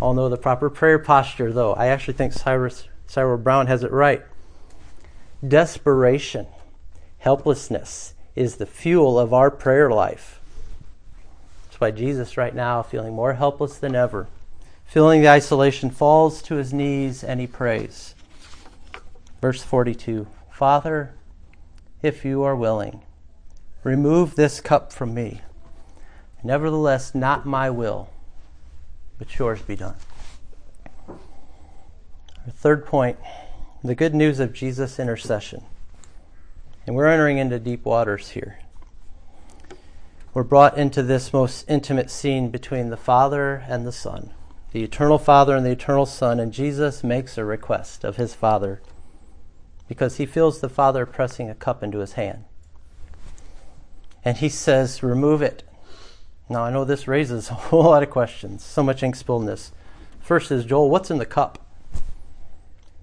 all 0.00 0.12
know 0.12 0.28
the 0.28 0.36
proper 0.36 0.68
prayer 0.68 0.98
posture, 0.98 1.52
though. 1.52 1.72
I 1.74 1.86
actually 1.86 2.14
think 2.14 2.32
Cyrus, 2.32 2.88
Cyril 3.06 3.38
Brown 3.38 3.68
has 3.68 3.84
it 3.84 3.92
right. 3.92 4.24
Desperation, 5.46 6.48
helplessness 7.18 8.14
is 8.34 8.56
the 8.56 8.66
fuel 8.66 9.20
of 9.20 9.32
our 9.32 9.52
prayer 9.52 9.88
life. 9.88 10.40
That's 11.66 11.80
why 11.80 11.92
Jesus, 11.92 12.36
right 12.36 12.56
now, 12.56 12.82
feeling 12.82 13.14
more 13.14 13.34
helpless 13.34 13.76
than 13.76 13.94
ever, 13.94 14.26
feeling 14.84 15.22
the 15.22 15.28
isolation, 15.28 15.90
falls 15.90 16.42
to 16.42 16.56
his 16.56 16.72
knees 16.72 17.22
and 17.22 17.38
he 17.38 17.46
prays. 17.46 18.16
Verse 19.40 19.62
42 19.62 20.26
Father, 20.50 21.14
if 22.02 22.24
you 22.24 22.42
are 22.42 22.56
willing, 22.56 23.02
remove 23.84 24.34
this 24.34 24.60
cup 24.60 24.92
from 24.92 25.14
me. 25.14 25.42
Nevertheless, 26.42 27.14
not 27.14 27.46
my 27.46 27.70
will, 27.70 28.10
but 29.18 29.38
yours 29.38 29.60
be 29.62 29.76
done. 29.76 29.96
Our 31.08 32.52
third 32.52 32.86
point 32.86 33.18
the 33.82 33.94
good 33.94 34.14
news 34.14 34.40
of 34.40 34.52
Jesus' 34.52 34.98
intercession. 34.98 35.64
And 36.86 36.94
we're 36.94 37.06
entering 37.06 37.38
into 37.38 37.58
deep 37.58 37.84
waters 37.84 38.30
here. 38.30 38.58
We're 40.34 40.44
brought 40.44 40.76
into 40.76 41.02
this 41.02 41.32
most 41.32 41.64
intimate 41.68 42.10
scene 42.10 42.50
between 42.50 42.90
the 42.90 42.96
Father 42.96 43.64
and 43.68 43.86
the 43.86 43.92
Son, 43.92 44.32
the 44.72 44.82
eternal 44.82 45.18
Father 45.18 45.56
and 45.56 45.64
the 45.64 45.70
eternal 45.70 46.06
Son, 46.06 46.38
and 46.38 46.52
Jesus 46.52 47.02
makes 47.02 47.36
a 47.36 47.44
request 47.44 48.04
of 48.04 48.16
his 48.16 48.34
Father 48.34 48.80
because 49.88 50.18
he 50.18 50.26
feels 50.26 50.60
the 50.60 50.68
Father 50.68 51.04
pressing 51.04 51.50
a 51.50 51.54
cup 51.54 51.82
into 51.82 51.98
his 51.98 52.12
hand. 52.12 52.44
And 54.24 54.36
he 54.36 54.48
says, 54.48 55.02
Remove 55.02 55.42
it. 55.42 55.64
Now, 56.50 56.64
I 56.64 56.70
know 56.70 56.84
this 56.84 57.06
raises 57.06 57.48
a 57.50 57.54
whole 57.54 57.84
lot 57.84 58.02
of 58.02 58.10
questions, 58.10 58.64
so 58.64 58.82
much 58.82 59.02
ink 59.04 59.14
spilled 59.14 59.42
in 59.42 59.46
this. 59.46 59.70
First 60.20 60.50
is, 60.50 60.64
Joel, 60.64 60.90
what's 60.90 61.10
in 61.10 61.18
the 61.18 61.24
cup? 61.24 61.64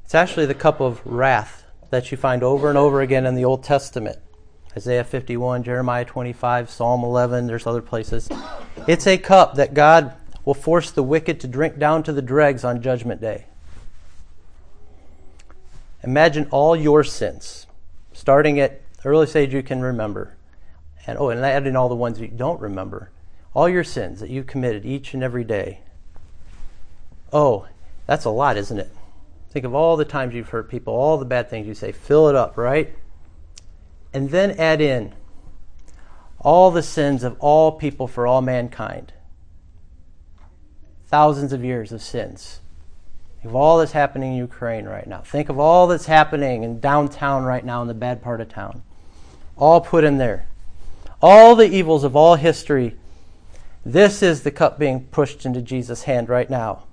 It's 0.03 0.13
actually 0.13 0.45
the 0.45 0.53
cup 0.53 0.79
of 0.81 1.01
wrath 1.05 1.63
that 1.89 2.11
you 2.11 2.17
find 2.17 2.43
over 2.43 2.69
and 2.69 2.77
over 2.77 3.01
again 3.01 3.25
in 3.25 3.35
the 3.35 3.45
Old 3.45 3.63
Testament. 3.63 4.19
Isaiah 4.75 5.03
51, 5.03 5.63
Jeremiah 5.63 6.05
25, 6.05 6.69
Psalm 6.69 7.03
11, 7.03 7.47
there's 7.47 7.65
other 7.65 7.81
places. 7.81 8.29
It's 8.85 9.07
a 9.07 9.17
cup 9.17 9.55
that 9.55 9.73
God 9.73 10.13
will 10.45 10.53
force 10.53 10.91
the 10.91 11.03
wicked 11.03 11.39
to 11.39 11.47
drink 11.47 11.79
down 11.79 12.03
to 12.03 12.13
the 12.13 12.21
dregs 12.21 12.63
on 12.63 12.81
Judgment 12.81 13.21
Day. 13.21 13.45
Imagine 16.03 16.47
all 16.51 16.75
your 16.75 17.03
sins, 17.03 17.65
starting 18.13 18.59
at 18.59 18.81
the 18.97 19.09
earliest 19.09 19.35
age 19.35 19.53
you 19.53 19.63
can 19.63 19.81
remember. 19.81 20.35
And 21.05 21.17
oh, 21.17 21.29
and 21.29 21.43
adding 21.43 21.75
all 21.75 21.89
the 21.89 21.95
ones 21.95 22.19
you 22.19 22.27
don't 22.27 22.59
remember. 22.59 23.09
All 23.57 23.67
your 23.67 23.83
sins 23.83 24.19
that 24.19 24.29
you've 24.29 24.45
committed 24.45 24.85
each 24.85 25.15
and 25.15 25.23
every 25.23 25.43
day. 25.43 25.79
Oh, 27.33 27.65
that's 28.05 28.25
a 28.25 28.29
lot, 28.29 28.55
isn't 28.55 28.77
it? 28.77 28.91
Think 29.49 29.65
of 29.65 29.73
all 29.73 29.97
the 29.97 30.05
times 30.05 30.35
you've 30.35 30.49
hurt 30.49 30.69
people, 30.69 30.93
all 30.93 31.17
the 31.17 31.25
bad 31.25 31.49
things 31.49 31.65
you 31.65 31.73
say. 31.73 31.91
Fill 31.91 32.29
it 32.29 32.35
up, 32.35 32.55
right? 32.55 32.93
And 34.13 34.29
then 34.29 34.51
add 34.51 34.79
in 34.79 35.15
all 36.37 36.69
the 36.69 36.83
sins 36.83 37.23
of 37.23 37.35
all 37.39 37.71
people 37.71 38.07
for 38.07 38.27
all 38.27 38.43
mankind. 38.43 39.13
Thousands 41.07 41.51
of 41.51 41.65
years 41.65 41.91
of 41.91 42.03
sins 42.03 42.59
Think 43.37 43.49
of 43.49 43.55
all 43.55 43.79
that's 43.79 43.93
happening 43.93 44.33
in 44.33 44.37
Ukraine 44.37 44.85
right 44.85 45.07
now. 45.07 45.21
Think 45.21 45.49
of 45.49 45.57
all 45.57 45.87
that's 45.87 46.05
happening 46.05 46.61
in 46.61 46.79
downtown 46.79 47.43
right 47.43 47.65
now 47.65 47.81
in 47.81 47.87
the 47.87 47.95
bad 47.95 48.21
part 48.21 48.39
of 48.39 48.49
town. 48.49 48.83
All 49.55 49.81
put 49.81 50.03
in 50.03 50.19
there. 50.19 50.47
All 51.23 51.55
the 51.55 51.67
evils 51.67 52.03
of 52.03 52.15
all 52.15 52.35
history. 52.35 52.95
This 53.87 54.21
is 54.21 54.43
the 54.43 54.51
cup 54.51 54.77
being 54.77 55.05
pushed 55.05 55.45
into 55.45 55.61
Jesus' 55.61 56.03
hand 56.03 56.27
right 56.27 56.49
now. 56.49 56.83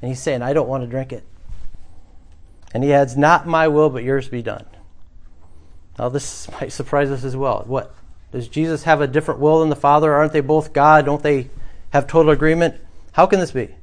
And 0.00 0.08
he's 0.08 0.22
saying, 0.22 0.40
I 0.40 0.52
don't 0.52 0.68
want 0.68 0.84
to 0.84 0.86
drink 0.88 1.12
it. 1.12 1.24
And 2.72 2.84
he 2.84 2.92
adds, 2.92 3.16
Not 3.16 3.48
my 3.48 3.66
will, 3.66 3.90
but 3.90 4.04
yours 4.04 4.28
be 4.28 4.40
done. 4.40 4.66
Now, 5.98 6.08
this 6.08 6.48
might 6.60 6.70
surprise 6.70 7.10
us 7.10 7.24
as 7.24 7.36
well. 7.36 7.64
What? 7.66 7.92
Does 8.30 8.46
Jesus 8.46 8.84
have 8.84 9.00
a 9.00 9.08
different 9.08 9.40
will 9.40 9.58
than 9.58 9.68
the 9.68 9.74
Father? 9.74 10.14
Aren't 10.14 10.32
they 10.32 10.40
both 10.40 10.72
God? 10.72 11.06
Don't 11.06 11.24
they 11.24 11.50
have 11.92 12.06
total 12.06 12.30
agreement? 12.30 12.76
How 13.10 13.26
can 13.26 13.40
this 13.40 13.50
be? 13.50 13.74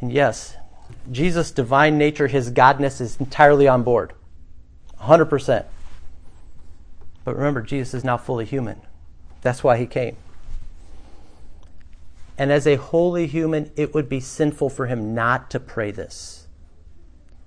And 0.00 0.12
yes, 0.12 0.56
Jesus' 1.10 1.50
divine 1.50 1.98
nature, 1.98 2.28
his 2.28 2.52
godness, 2.52 3.00
is 3.00 3.16
entirely 3.18 3.66
on 3.66 3.82
board. 3.82 4.12
100%. 5.00 5.64
But 7.24 7.36
remember, 7.36 7.62
Jesus 7.62 7.94
is 7.94 8.04
now 8.04 8.16
fully 8.16 8.44
human. 8.44 8.80
That's 9.48 9.64
why 9.64 9.78
he 9.78 9.86
came. 9.86 10.14
And 12.36 12.52
as 12.52 12.66
a 12.66 12.76
holy 12.76 13.26
human, 13.26 13.70
it 13.76 13.94
would 13.94 14.06
be 14.06 14.20
sinful 14.20 14.68
for 14.68 14.84
him 14.84 15.14
not 15.14 15.50
to 15.52 15.58
pray 15.58 15.90
this. 15.90 16.46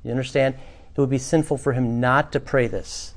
You 0.04 0.10
understand? 0.10 0.56
It 0.96 1.00
would 1.00 1.12
be 1.12 1.20
sinful 1.20 1.60
for 1.60 1.74
him 1.74 2.00
not 2.00 2.32
to 2.32 2.40
pray 2.40 2.66
this. 2.66 3.14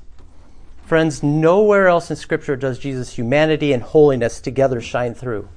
Friends, 0.85 1.23
nowhere 1.23 1.87
else 1.87 2.11
in 2.11 2.15
Scripture 2.15 2.55
does 2.55 2.77
Jesus' 2.77 3.13
humanity 3.13 3.73
and 3.73 3.81
holiness 3.81 4.39
together 4.39 4.79
shine 4.79 5.15
through. 5.15 5.49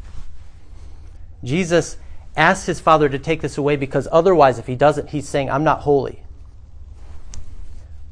Jesus 1.44 1.98
asks 2.34 2.64
his 2.64 2.80
father 2.80 3.10
to 3.10 3.18
take 3.18 3.42
this 3.42 3.58
away 3.58 3.76
because 3.76 4.08
otherwise, 4.10 4.58
if 4.58 4.66
he 4.66 4.74
doesn't, 4.74 5.10
he's 5.10 5.28
saying, 5.28 5.50
I'm 5.50 5.64
not 5.64 5.80
holy. 5.80 6.22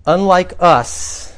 Unlike 0.05 0.61
us, 0.61 1.35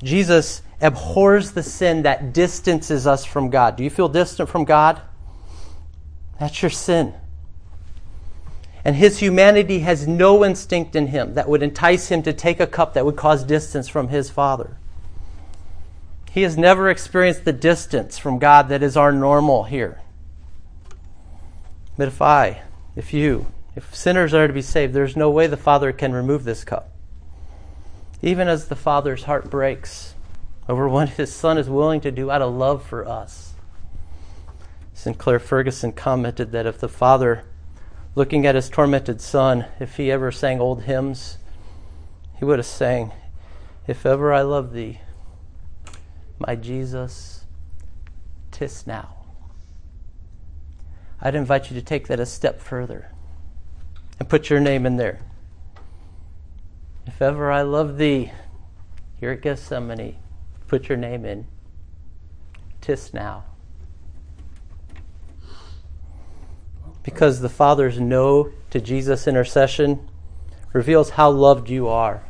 Jesus 0.00 0.62
abhors 0.80 1.52
the 1.52 1.62
sin 1.62 2.02
that 2.02 2.32
distances 2.32 3.06
us 3.06 3.24
from 3.24 3.50
God. 3.50 3.76
Do 3.76 3.84
you 3.84 3.90
feel 3.90 4.08
distant 4.08 4.48
from 4.48 4.64
God? 4.64 5.00
That's 6.38 6.62
your 6.62 6.70
sin. 6.70 7.14
And 8.84 8.94
his 8.94 9.18
humanity 9.18 9.80
has 9.80 10.06
no 10.06 10.44
instinct 10.44 10.94
in 10.94 11.08
him 11.08 11.34
that 11.34 11.48
would 11.48 11.62
entice 11.62 12.08
him 12.08 12.22
to 12.22 12.32
take 12.32 12.60
a 12.60 12.66
cup 12.66 12.94
that 12.94 13.04
would 13.04 13.16
cause 13.16 13.42
distance 13.42 13.88
from 13.88 14.08
his 14.08 14.30
Father. 14.30 14.76
He 16.30 16.42
has 16.42 16.58
never 16.58 16.90
experienced 16.90 17.44
the 17.44 17.52
distance 17.52 18.18
from 18.18 18.38
God 18.38 18.68
that 18.68 18.82
is 18.82 18.96
our 18.96 19.10
normal 19.10 19.64
here. 19.64 20.00
But 21.96 22.08
if 22.08 22.20
I, 22.20 22.62
if 22.94 23.14
you, 23.14 23.46
if 23.74 23.94
sinners 23.94 24.34
are 24.34 24.46
to 24.46 24.52
be 24.52 24.62
saved, 24.62 24.92
there's 24.92 25.16
no 25.16 25.30
way 25.30 25.46
the 25.46 25.56
Father 25.56 25.92
can 25.92 26.12
remove 26.12 26.44
this 26.44 26.62
cup. 26.62 26.90
Even 28.22 28.48
as 28.48 28.68
the 28.68 28.76
Father's 28.76 29.24
heart 29.24 29.50
breaks 29.50 30.14
over 30.68 30.88
what 30.88 31.10
his 31.10 31.32
Son 31.32 31.58
is 31.58 31.70
willing 31.70 32.00
to 32.00 32.10
do 32.10 32.30
out 32.30 32.42
of 32.42 32.54
love 32.54 32.84
for 32.84 33.06
us. 33.06 33.54
Sinclair 34.92 35.38
Ferguson 35.38 35.92
commented 35.92 36.52
that 36.52 36.66
if 36.66 36.78
the 36.78 36.88
Father 36.88 37.44
looking 38.16 38.46
at 38.46 38.54
his 38.54 38.70
tormented 38.70 39.20
son, 39.20 39.66
if 39.78 39.98
he 39.98 40.10
ever 40.10 40.32
sang 40.32 40.58
old 40.58 40.84
hymns, 40.84 41.36
he 42.38 42.44
would 42.44 42.58
have 42.58 42.66
sang, 42.66 43.12
If 43.86 44.04
ever 44.06 44.32
I 44.32 44.40
love 44.40 44.72
thee, 44.72 45.00
my 46.38 46.56
Jesus, 46.56 47.44
tis 48.50 48.86
now. 48.86 49.14
I'd 51.20 51.34
invite 51.34 51.70
you 51.70 51.78
to 51.78 51.84
take 51.84 52.08
that 52.08 52.20
a 52.20 52.26
step 52.26 52.60
further 52.60 53.10
and 54.18 54.28
put 54.28 54.50
your 54.50 54.60
name 54.60 54.86
in 54.86 54.96
there. 54.96 55.20
If 57.06 57.20
ever 57.22 57.52
I 57.52 57.62
love 57.62 57.98
thee, 57.98 58.32
here 59.20 59.30
at 59.30 59.42
Gethsemane, 59.42 60.16
put 60.68 60.88
your 60.88 60.98
name 60.98 61.24
in. 61.24 61.46
Tis 62.80 63.12
now. 63.12 63.44
because 67.06 67.38
the 67.38 67.48
Father's 67.48 68.00
no 68.00 68.50
to 68.68 68.80
Jesus' 68.80 69.28
intercession 69.28 70.08
reveals 70.72 71.10
how 71.10 71.30
loved 71.30 71.70
you 71.70 71.86
are. 71.86 72.24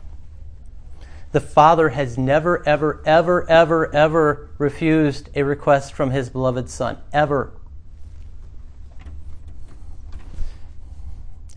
The 1.33 1.41
Father 1.41 1.89
has 1.89 2.19
never, 2.19 2.63
ever, 2.69 3.03
ever, 3.07 3.51
ever, 3.51 3.95
ever 3.95 4.51
refused 4.59 5.31
a 5.35 5.45
request 5.45 5.95
from 5.95 6.11
his 6.11 6.29
beloved 6.29 6.69
Son. 6.69 6.99
Ever. 7.11 7.55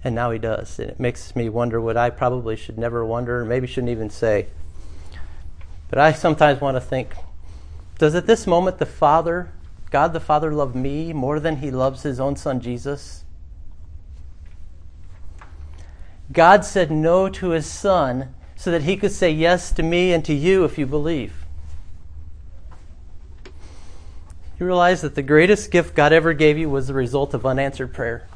And 0.02 0.15
now 0.15 0.32
he 0.32 0.39
does. 0.39 0.80
And 0.80 0.92
it 0.92 0.98
makes 0.98 1.36
me 1.36 1.50
wonder 1.50 1.82
what 1.82 1.98
I 1.98 2.12
probably 2.12 2.56
should 2.56 2.78
never 2.78 3.06
wonder, 3.06 3.44
maybe 3.44 3.68
shouldn't 3.68 3.92
even 3.92 4.10
say. 4.10 4.48
But 5.89 5.99
I 5.99 6.13
sometimes 6.13 6.62
want 6.62 6.75
to 6.78 6.82
think 6.82 7.13
does 7.97 8.15
at 8.15 8.28
this 8.28 8.47
moment 8.47 8.78
the 8.78 8.86
Father 8.86 9.52
God 9.91 10.13
the 10.13 10.19
Father 10.19 10.54
love 10.54 10.75
me 10.75 11.13
more 11.13 11.39
than 11.39 11.58
he 11.58 11.71
loves 11.71 12.04
his 12.04 12.19
own 12.19 12.36
son 12.36 12.60
Jesus? 12.60 13.23
God 16.32 16.63
said 16.63 16.91
no 16.91 17.28
to 17.30 17.49
his 17.49 17.65
son 17.65 18.34
so 18.56 18.71
that 18.71 18.84
he 18.84 18.97
could 18.97 19.12
say 19.12 19.32
yes 19.32 19.71
to 19.71 19.84
me 19.84 20.13
and 20.13 20.23
to 20.25 20.34
you 20.34 20.63
if 20.63 20.78
you 20.78 20.86
believe. 20.86 21.45
You 24.60 24.65
realize 24.65 25.02
that 25.02 25.15
the 25.15 25.23
greatest 25.23 25.71
gift 25.71 25.95
God 25.95 26.13
ever 26.13 26.34
gave 26.34 26.58
you 26.58 26.69
was 26.69 26.88
the 26.88 26.93
result 26.93 27.34
of 27.34 27.45
unanswered 27.45 27.93
prayer. 27.93 28.28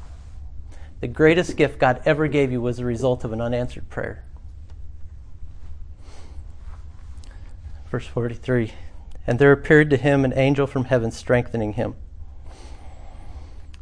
The 1.02 1.08
greatest 1.08 1.58
gift 1.58 1.80
God 1.80 2.02
ever 2.06 2.28
gave 2.28 2.52
you 2.52 2.62
was 2.62 2.78
the 2.78 2.86
result 2.86 3.26
of 3.26 3.34
an 3.34 3.42
unanswered 3.42 3.90
prayer. 3.90 4.24
Verse 7.94 8.08
43 8.08 8.72
and 9.28 9.38
there 9.38 9.52
appeared 9.52 9.92
to 9.92 9.98
him 9.98 10.26
an 10.26 10.34
angel 10.36 10.66
from 10.66 10.86
heaven 10.86 11.12
strengthening 11.12 11.74
him. 11.74 11.94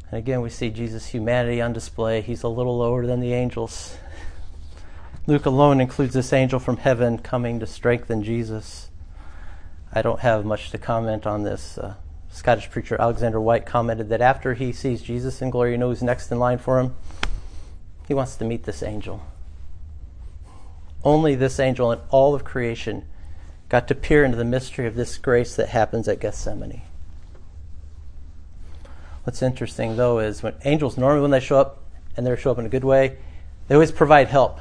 And 0.10 0.19
again, 0.19 0.41
we 0.41 0.50
see 0.50 0.69
Jesus' 0.69 1.06
humanity 1.06 1.62
on 1.62 1.71
display. 1.71 2.19
He's 2.19 2.43
a 2.43 2.50
little 2.50 2.78
lower 2.78 3.06
than 3.06 3.21
the 3.21 3.32
angels. 3.32 3.95
Luke 5.28 5.45
alone 5.45 5.80
includes 5.80 6.13
this 6.13 6.34
angel 6.34 6.60
from 6.60 6.76
heaven 6.76 7.19
coming 7.19 7.62
to 7.62 7.65
strengthen 7.65 8.21
Jesus. 8.21 8.89
I 9.93 10.02
don't 10.02 10.19
have 10.19 10.43
much 10.43 10.71
to 10.71 10.78
comment 10.78 11.26
on 11.26 11.43
this. 11.43 11.78
Uh, 11.78 11.93
Scottish 12.30 12.69
preacher 12.69 13.00
Alexander 13.00 13.39
Whyte 13.39 13.65
commented 13.65 14.10
that 14.10 14.19
after 14.19 14.56
he 14.56 14.74
sees 14.74 15.02
Jesus 15.02 15.41
in 15.41 15.52
glory, 15.52 15.71
you 15.71 15.78
know 15.78 15.88
who's 15.88 16.04
next 16.04 16.30
in 16.34 16.38
line 16.38 16.58
for 16.58 16.82
him? 16.82 16.95
He 18.10 18.13
wants 18.13 18.36
to 18.36 18.43
meet 18.43 18.65
this 18.65 18.84
angel. 18.84 19.26
Only 21.02 21.34
this 21.34 21.62
angel 21.62 21.93
in 21.93 22.00
all 22.10 22.36
of 22.36 22.43
creation 22.43 23.06
got 23.71 23.88
to 23.88 23.95
peer 23.95 24.25
into 24.25 24.36
the 24.36 24.43
mystery 24.43 24.86
of 24.86 24.95
this 24.95 25.17
grace 25.17 25.55
that 25.55 25.69
happens 25.69 26.05
at 26.10 26.19
Gethsemane. 26.19 26.81
What's 29.23 29.41
interesting, 29.41 29.95
though, 29.95 30.19
is 30.19 30.43
when 30.43 30.55
angels 30.65 30.97
normally, 30.97 31.21
when 31.21 31.31
they 31.31 31.39
show 31.39 31.57
up, 31.57 31.81
and 32.17 32.27
they 32.27 32.36
show 32.36 32.51
up 32.51 32.60
in 32.60 32.65
a 32.65 32.69
good 32.69 32.84
way, 32.84 33.15
they 33.69 33.75
always 33.75 33.93
provide 33.93 34.27
help. 34.27 34.60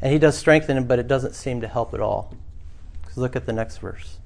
And 0.00 0.12
he 0.12 0.18
does 0.20 0.38
strengthen 0.38 0.76
him, 0.76 0.86
but 0.86 1.00
it 1.00 1.08
doesn't 1.08 1.34
seem 1.34 1.60
to 1.62 1.66
help 1.66 1.92
at 1.92 1.98
all. 1.98 2.32
Because 3.02 3.16
look 3.16 3.34
at 3.34 3.46
the 3.46 3.52
next 3.52 3.78
verse. 3.78 4.18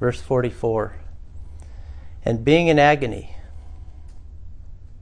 Verse 0.00 0.22
44. 0.22 0.96
And 2.24 2.42
being 2.42 2.68
in 2.68 2.78
agony, 2.78 3.36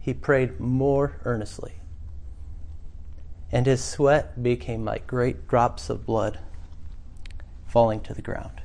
he 0.00 0.12
prayed 0.12 0.58
more 0.58 1.20
earnestly. 1.24 1.74
And 3.52 3.66
his 3.66 3.84
sweat 3.84 4.42
became 4.42 4.84
like 4.84 5.06
great 5.06 5.46
drops 5.46 5.88
of 5.88 6.04
blood 6.04 6.40
falling 7.72 8.00
to 8.00 8.12
the 8.12 8.20
ground. 8.20 8.60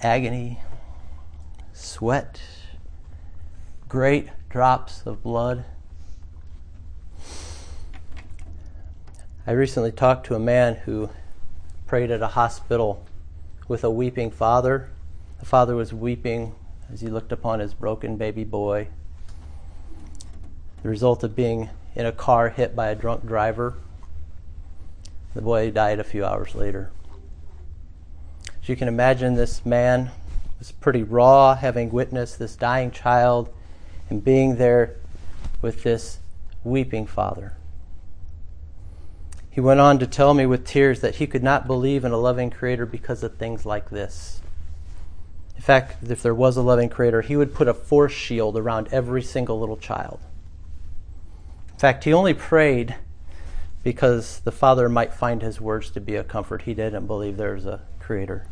Agony, 0.00 0.60
sweat, 1.72 2.40
great 3.88 4.28
drops 4.48 5.02
of 5.04 5.20
blood. 5.20 5.64
I 9.48 9.50
recently 9.50 9.90
talked 9.90 10.26
to 10.26 10.36
a 10.36 10.38
man 10.38 10.76
who 10.76 11.10
prayed 11.88 12.12
at 12.12 12.22
a 12.22 12.28
hospital 12.28 13.04
with 13.66 13.82
a 13.82 13.90
weeping 13.90 14.30
father. 14.30 14.90
The 15.40 15.44
father 15.44 15.74
was 15.74 15.92
weeping 15.92 16.54
as 16.92 17.00
he 17.00 17.08
looked 17.08 17.32
upon 17.32 17.58
his 17.58 17.74
broken 17.74 18.16
baby 18.16 18.44
boy. 18.44 18.86
The 20.84 20.88
result 20.88 21.24
of 21.24 21.34
being 21.34 21.68
in 21.96 22.06
a 22.06 22.12
car 22.12 22.50
hit 22.50 22.76
by 22.76 22.90
a 22.90 22.94
drunk 22.94 23.26
driver. 23.26 23.74
The 25.34 25.42
boy 25.42 25.70
died 25.70 26.00
a 26.00 26.04
few 26.04 26.24
hours 26.24 26.54
later. 26.54 26.90
As 28.62 28.68
you 28.68 28.76
can 28.76 28.88
imagine, 28.88 29.34
this 29.34 29.64
man 29.64 30.10
was 30.58 30.72
pretty 30.72 31.02
raw, 31.02 31.54
having 31.54 31.90
witnessed 31.90 32.38
this 32.38 32.56
dying 32.56 32.90
child 32.90 33.48
and 34.08 34.24
being 34.24 34.56
there 34.56 34.96
with 35.62 35.82
this 35.84 36.18
weeping 36.64 37.06
father. 37.06 37.54
He 39.50 39.60
went 39.60 39.80
on 39.80 39.98
to 39.98 40.06
tell 40.06 40.34
me 40.34 40.46
with 40.46 40.66
tears 40.66 41.00
that 41.00 41.16
he 41.16 41.26
could 41.26 41.42
not 41.42 41.66
believe 41.66 42.04
in 42.04 42.12
a 42.12 42.16
loving 42.16 42.50
creator 42.50 42.86
because 42.86 43.22
of 43.22 43.36
things 43.36 43.64
like 43.64 43.90
this. 43.90 44.40
In 45.56 45.62
fact, 45.62 46.08
if 46.08 46.22
there 46.22 46.34
was 46.34 46.56
a 46.56 46.62
loving 46.62 46.88
creator, 46.88 47.22
he 47.22 47.36
would 47.36 47.54
put 47.54 47.68
a 47.68 47.74
force 47.74 48.12
shield 48.12 48.56
around 48.56 48.88
every 48.90 49.22
single 49.22 49.60
little 49.60 49.76
child. 49.76 50.20
In 51.72 51.78
fact, 51.78 52.04
he 52.04 52.12
only 52.12 52.34
prayed 52.34 52.96
because 53.82 54.40
the 54.40 54.52
Father 54.52 54.88
might 54.88 55.14
find 55.14 55.42
his 55.42 55.60
words 55.60 55.90
to 55.90 56.00
be 56.00 56.16
a 56.16 56.24
comfort. 56.24 56.62
He 56.62 56.74
didn't 56.74 57.06
believe 57.06 57.36
there 57.36 57.54
was 57.54 57.66
a 57.66 57.82
creator. 57.98 58.46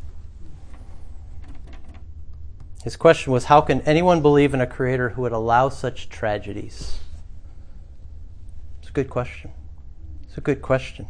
His 2.85 2.97
question 2.97 3.33
was 3.33 3.45
How 3.45 3.61
can 3.61 3.81
anyone 3.83 4.23
believe 4.23 4.55
in 4.55 4.61
a 4.61 4.67
creator 4.67 5.11
who 5.11 5.23
would 5.23 5.33
allow 5.33 5.69
such 5.69 6.09
tragedies? 6.09 7.01
It's 8.81 8.89
a 8.89 8.93
good 8.93 9.11
question. 9.11 9.51
It's 10.25 10.39
a 10.39 10.41
good 10.41 10.63
question. 10.63 11.07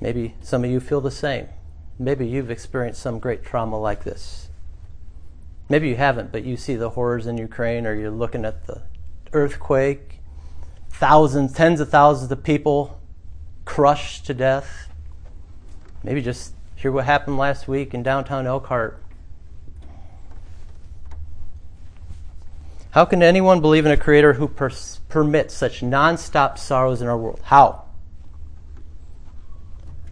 Maybe 0.00 0.34
some 0.40 0.64
of 0.64 0.70
you 0.70 0.80
feel 0.80 1.00
the 1.00 1.10
same. 1.10 1.48
Maybe 1.98 2.26
you've 2.26 2.50
experienced 2.50 3.00
some 3.00 3.18
great 3.18 3.44
trauma 3.44 3.78
like 3.78 4.04
this. 4.04 4.48
Maybe 5.68 5.88
you 5.88 5.96
haven't, 5.96 6.32
but 6.32 6.44
you 6.44 6.56
see 6.56 6.76
the 6.76 6.90
horrors 6.90 7.26
in 7.26 7.36
Ukraine, 7.36 7.86
or 7.86 7.94
you're 7.94 8.10
looking 8.10 8.44
at 8.44 8.66
the 8.66 8.82
earthquake, 9.32 10.07
thousands, 10.98 11.52
tens 11.52 11.80
of 11.80 11.88
thousands 11.90 12.32
of 12.32 12.42
people 12.42 13.00
crushed 13.64 14.26
to 14.26 14.34
death. 14.34 14.88
Maybe 16.02 16.20
just 16.20 16.54
hear 16.74 16.90
what 16.90 17.04
happened 17.04 17.38
last 17.38 17.68
week 17.68 17.94
in 17.94 18.02
downtown 18.02 18.46
Elkhart. 18.46 19.00
How 22.90 23.04
can 23.04 23.22
anyone 23.22 23.60
believe 23.60 23.86
in 23.86 23.92
a 23.92 23.96
creator 23.96 24.32
who 24.32 24.48
pers- 24.48 25.00
permits 25.08 25.54
such 25.54 25.82
nonstop 25.82 26.58
sorrows 26.58 27.00
in 27.00 27.06
our 27.06 27.16
world? 27.16 27.40
How? 27.44 27.84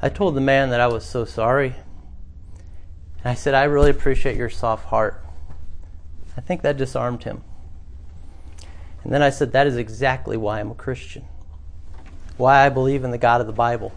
I 0.01 0.09
told 0.09 0.37
the 0.37 0.41
man 0.41 0.71
that 0.71 0.81
I 0.81 0.87
was 0.87 1.05
so 1.05 1.25
sorry. 1.25 1.75
And 3.19 3.27
I 3.27 3.35
said, 3.35 3.55
I 3.55 3.65
really 3.65 3.91
appreciate 3.91 4.37
your 4.37 4.51
soft 4.51 4.87
heart. 4.87 5.25
I 6.37 6.41
think 6.43 6.63
that 6.63 6.77
disarmed 6.77 7.25
him. 7.25 7.43
And 9.07 9.15
then 9.15 9.23
I 9.23 9.31
said, 9.31 9.53
That 9.53 9.69
is 9.69 9.77
exactly 9.77 10.37
why 10.37 10.59
I'm 10.59 10.73
a 10.73 10.75
Christian, 10.75 11.27
why 12.37 12.67
I 12.67 12.71
believe 12.71 13.05
in 13.05 13.13
the 13.13 13.19
God 13.19 13.41
of 13.41 13.47
the 13.47 13.53
Bible. 13.53 13.93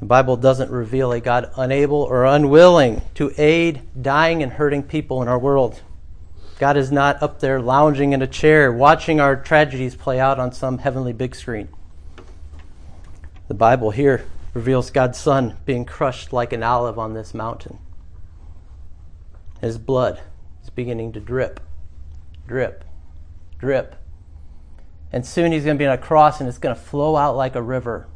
The 0.00 0.04
Bible 0.04 0.36
doesn't 0.36 0.72
reveal 0.72 1.12
a 1.12 1.20
God 1.20 1.48
unable 1.54 2.02
or 2.02 2.24
unwilling 2.24 3.02
to 3.14 3.32
aid 3.38 3.82
dying 4.02 4.42
and 4.42 4.50
hurting 4.50 4.82
people 4.82 5.22
in 5.22 5.28
our 5.28 5.38
world. 5.38 5.80
God 6.58 6.76
is 6.76 6.90
not 6.90 7.22
up 7.22 7.38
there 7.38 7.60
lounging 7.60 8.12
in 8.12 8.20
a 8.20 8.26
chair 8.26 8.72
watching 8.72 9.20
our 9.20 9.36
tragedies 9.36 9.94
play 9.94 10.18
out 10.18 10.40
on 10.40 10.50
some 10.50 10.78
heavenly 10.78 11.12
big 11.12 11.36
screen. 11.36 11.68
The 13.46 13.54
Bible 13.54 13.92
here 13.92 14.26
reveals 14.54 14.90
God's 14.90 15.20
Son 15.20 15.56
being 15.64 15.84
crushed 15.84 16.32
like 16.32 16.52
an 16.52 16.64
olive 16.64 16.98
on 16.98 17.14
this 17.14 17.32
mountain. 17.32 17.78
His 19.60 19.78
blood 19.78 20.20
is 20.64 20.70
beginning 20.70 21.12
to 21.12 21.20
drip, 21.20 21.60
drip, 22.48 22.84
drip. 23.58 23.96
And 25.12 25.24
soon 25.24 25.52
he's 25.52 25.64
going 25.64 25.76
to 25.76 25.82
be 25.82 25.86
on 25.86 25.94
a 25.94 25.98
cross 25.98 26.40
and 26.40 26.48
it's 26.48 26.58
going 26.58 26.74
to 26.74 26.80
flow 26.80 27.16
out 27.16 27.36
like 27.36 27.54
a 27.54 27.62
river. 27.62 28.08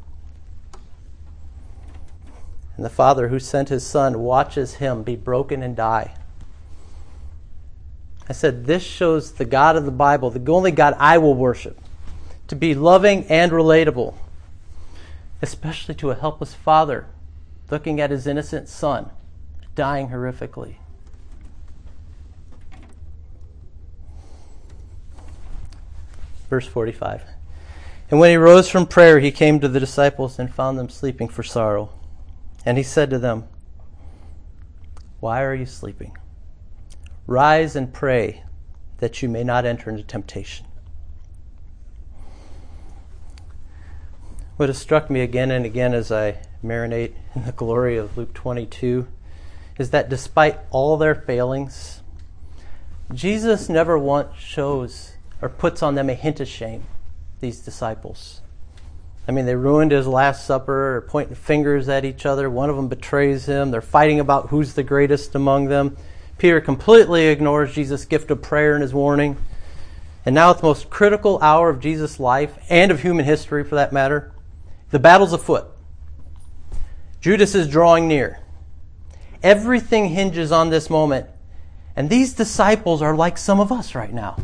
And 2.76 2.84
the 2.84 2.90
Father 2.90 3.28
who 3.28 3.38
sent 3.38 3.68
his 3.68 3.86
Son 3.86 4.20
watches 4.20 4.74
him 4.74 5.02
be 5.02 5.16
broken 5.16 5.62
and 5.62 5.76
die. 5.76 6.14
I 8.28 8.32
said, 8.32 8.66
This 8.66 8.82
shows 8.82 9.32
the 9.32 9.44
God 9.44 9.76
of 9.76 9.84
the 9.84 9.90
Bible, 9.90 10.30
the 10.30 10.52
only 10.52 10.70
God 10.70 10.94
I 10.98 11.18
will 11.18 11.34
worship, 11.34 11.78
to 12.46 12.56
be 12.56 12.74
loving 12.74 13.24
and 13.26 13.50
relatable, 13.50 14.14
especially 15.40 15.94
to 15.96 16.10
a 16.10 16.14
helpless 16.14 16.54
father 16.54 17.06
looking 17.70 18.00
at 18.00 18.10
his 18.10 18.26
innocent 18.26 18.68
son 18.68 19.10
dying 19.74 20.08
horrifically. 20.08 20.76
Verse 26.48 26.66
45. 26.66 27.22
And 28.10 28.18
when 28.18 28.30
he 28.30 28.36
rose 28.36 28.68
from 28.68 28.86
prayer, 28.86 29.20
he 29.20 29.30
came 29.30 29.60
to 29.60 29.68
the 29.68 29.80
disciples 29.80 30.38
and 30.38 30.52
found 30.52 30.78
them 30.78 30.88
sleeping 30.88 31.28
for 31.28 31.42
sorrow. 31.42 31.90
And 32.64 32.78
he 32.78 32.82
said 32.82 33.10
to 33.10 33.18
them, 33.18 33.44
Why 35.20 35.42
are 35.42 35.54
you 35.54 35.66
sleeping? 35.66 36.16
Rise 37.26 37.76
and 37.76 37.92
pray 37.92 38.44
that 38.98 39.22
you 39.22 39.28
may 39.28 39.44
not 39.44 39.66
enter 39.66 39.90
into 39.90 40.02
temptation. 40.02 40.66
What 44.56 44.70
has 44.70 44.78
struck 44.78 45.08
me 45.08 45.20
again 45.20 45.50
and 45.50 45.64
again 45.64 45.94
as 45.94 46.10
I 46.10 46.38
marinate 46.64 47.12
in 47.34 47.44
the 47.44 47.52
glory 47.52 47.96
of 47.96 48.16
Luke 48.16 48.34
22 48.34 49.06
is 49.78 49.90
that 49.90 50.08
despite 50.08 50.58
all 50.70 50.96
their 50.96 51.14
failings, 51.14 52.02
Jesus 53.12 53.68
never 53.68 53.96
once 53.96 54.36
shows 54.36 55.12
or 55.40 55.48
puts 55.48 55.82
on 55.82 55.94
them 55.94 56.10
a 56.10 56.14
hint 56.14 56.40
of 56.40 56.48
shame, 56.48 56.84
these 57.40 57.60
disciples. 57.60 58.40
I 59.26 59.30
mean, 59.32 59.44
they 59.44 59.56
ruined 59.56 59.92
his 59.92 60.06
Last 60.06 60.46
Supper, 60.46 60.96
or 60.96 61.00
pointing 61.02 61.34
fingers 61.34 61.88
at 61.88 62.06
each 62.06 62.24
other. 62.24 62.48
One 62.48 62.70
of 62.70 62.76
them 62.76 62.88
betrays 62.88 63.44
him. 63.44 63.70
They're 63.70 63.82
fighting 63.82 64.20
about 64.20 64.48
who's 64.48 64.72
the 64.72 64.82
greatest 64.82 65.34
among 65.34 65.66
them. 65.66 65.96
Peter 66.38 66.60
completely 66.60 67.26
ignores 67.26 67.74
Jesus' 67.74 68.06
gift 68.06 68.30
of 68.30 68.40
prayer 68.40 68.72
and 68.74 68.80
his 68.80 68.94
warning. 68.94 69.36
And 70.24 70.34
now, 70.34 70.50
at 70.50 70.58
the 70.58 70.66
most 70.66 70.88
critical 70.88 71.38
hour 71.40 71.68
of 71.68 71.80
Jesus' 71.80 72.18
life, 72.18 72.56
and 72.70 72.90
of 72.90 73.02
human 73.02 73.24
history 73.26 73.64
for 73.64 73.74
that 73.74 73.92
matter, 73.92 74.32
the 74.90 74.98
battle's 74.98 75.32
afoot. 75.34 75.66
Judas 77.20 77.54
is 77.54 77.68
drawing 77.68 78.08
near. 78.08 78.40
Everything 79.42 80.08
hinges 80.08 80.52
on 80.52 80.70
this 80.70 80.88
moment. 80.88 81.26
And 81.94 82.08
these 82.08 82.32
disciples 82.32 83.02
are 83.02 83.14
like 83.14 83.36
some 83.36 83.60
of 83.60 83.72
us 83.72 83.94
right 83.94 84.12
now. 84.12 84.36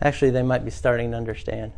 Actually, 0.00 0.30
they 0.30 0.42
might 0.42 0.64
be 0.64 0.70
starting 0.70 1.10
to 1.12 1.16
understand. 1.16 1.72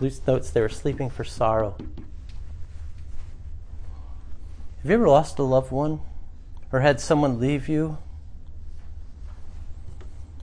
Luke 0.00 0.12
notes 0.26 0.50
they 0.50 0.60
were 0.60 0.68
sleeping 0.68 1.10
for 1.10 1.24
sorrow. 1.24 1.76
Have 4.82 4.90
you 4.90 4.94
ever 4.94 5.08
lost 5.08 5.38
a 5.38 5.42
loved 5.42 5.72
one 5.72 6.00
or 6.70 6.80
had 6.80 7.00
someone 7.00 7.40
leave 7.40 7.68
you 7.68 7.98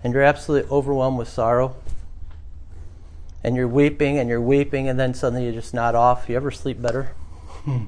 and 0.03 0.13
you're 0.13 0.23
absolutely 0.23 0.69
overwhelmed 0.69 1.17
with 1.17 1.29
sorrow? 1.29 1.75
And 3.43 3.55
you're 3.55 3.67
weeping 3.67 4.17
and 4.17 4.29
you're 4.29 4.41
weeping, 4.41 4.87
and 4.87 4.97
then 4.97 5.13
suddenly 5.13 5.45
you 5.45 5.51
just 5.51 5.73
nod 5.73 5.95
off. 5.95 6.29
You 6.29 6.35
ever 6.35 6.49
sleep 6.51 6.81
better? 6.81 7.13
I 7.67 7.87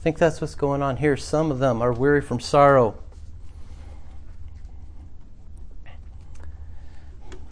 think 0.00 0.18
that's 0.18 0.40
what's 0.40 0.54
going 0.54 0.82
on 0.82 0.96
here. 0.96 1.16
Some 1.16 1.50
of 1.52 1.60
them 1.60 1.80
are 1.80 1.92
weary 1.92 2.20
from 2.20 2.40
sorrow. 2.40 2.96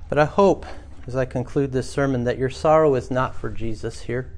But 0.09 0.19
I 0.19 0.25
hope, 0.25 0.65
as 1.07 1.15
I 1.15 1.25
conclude 1.25 1.73
this 1.73 1.91
sermon, 1.91 2.25
that 2.25 2.39
your 2.39 2.51
sorrow 2.51 2.95
is 2.95 3.11
not 3.11 3.35
for 3.35 3.51
Jesus 3.51 4.03
here. 4.03 4.33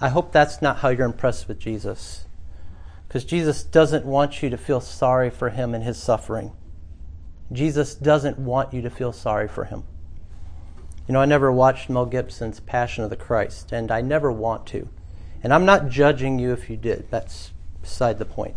I 0.00 0.08
hope 0.08 0.32
that's 0.32 0.62
not 0.62 0.78
how 0.78 0.88
you're 0.88 1.04
impressed 1.04 1.48
with 1.48 1.58
Jesus. 1.58 2.24
Because 3.06 3.24
Jesus 3.24 3.62
doesn't 3.62 4.06
want 4.06 4.42
you 4.42 4.48
to 4.50 4.56
feel 4.56 4.80
sorry 4.80 5.30
for 5.30 5.50
him 5.50 5.74
and 5.74 5.84
his 5.84 6.02
suffering. 6.02 6.52
Jesus 7.52 7.94
doesn't 7.94 8.38
want 8.38 8.72
you 8.72 8.80
to 8.82 8.90
feel 8.90 9.12
sorry 9.12 9.48
for 9.48 9.64
him. 9.64 9.82
You 11.06 11.14
know, 11.14 11.20
I 11.20 11.26
never 11.26 11.50
watched 11.50 11.90
Mel 11.90 12.06
Gibson's 12.06 12.60
Passion 12.60 13.02
of 13.02 13.10
the 13.10 13.16
Christ, 13.16 13.72
and 13.72 13.90
I 13.90 14.00
never 14.00 14.30
want 14.30 14.64
to. 14.68 14.88
And 15.42 15.52
I'm 15.52 15.64
not 15.64 15.88
judging 15.88 16.38
you 16.38 16.52
if 16.52 16.70
you 16.70 16.76
did. 16.76 17.10
That's 17.10 17.50
beside 17.82 18.18
the 18.18 18.24
point. 18.24 18.54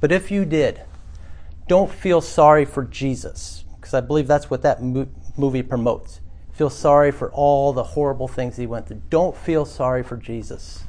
But 0.00 0.10
if 0.10 0.30
you 0.30 0.44
did, 0.44 0.82
don't 1.68 1.90
feel 1.90 2.20
sorry 2.20 2.64
for 2.64 2.84
Jesus, 2.84 3.64
because 3.76 3.92
I 3.92 4.00
believe 4.00 4.26
that's 4.26 4.48
what 4.48 4.62
that 4.62 4.82
movie 5.38 5.62
promotes. 5.62 6.20
Feel 6.52 6.70
sorry 6.70 7.10
for 7.10 7.30
all 7.32 7.72
the 7.72 7.82
horrible 7.82 8.28
things 8.28 8.56
he 8.56 8.66
went 8.66 8.88
through. 8.88 9.02
Don't 9.10 9.36
feel 9.36 9.64
sorry 9.64 10.02
for 10.02 10.16
Jesus. 10.16 10.84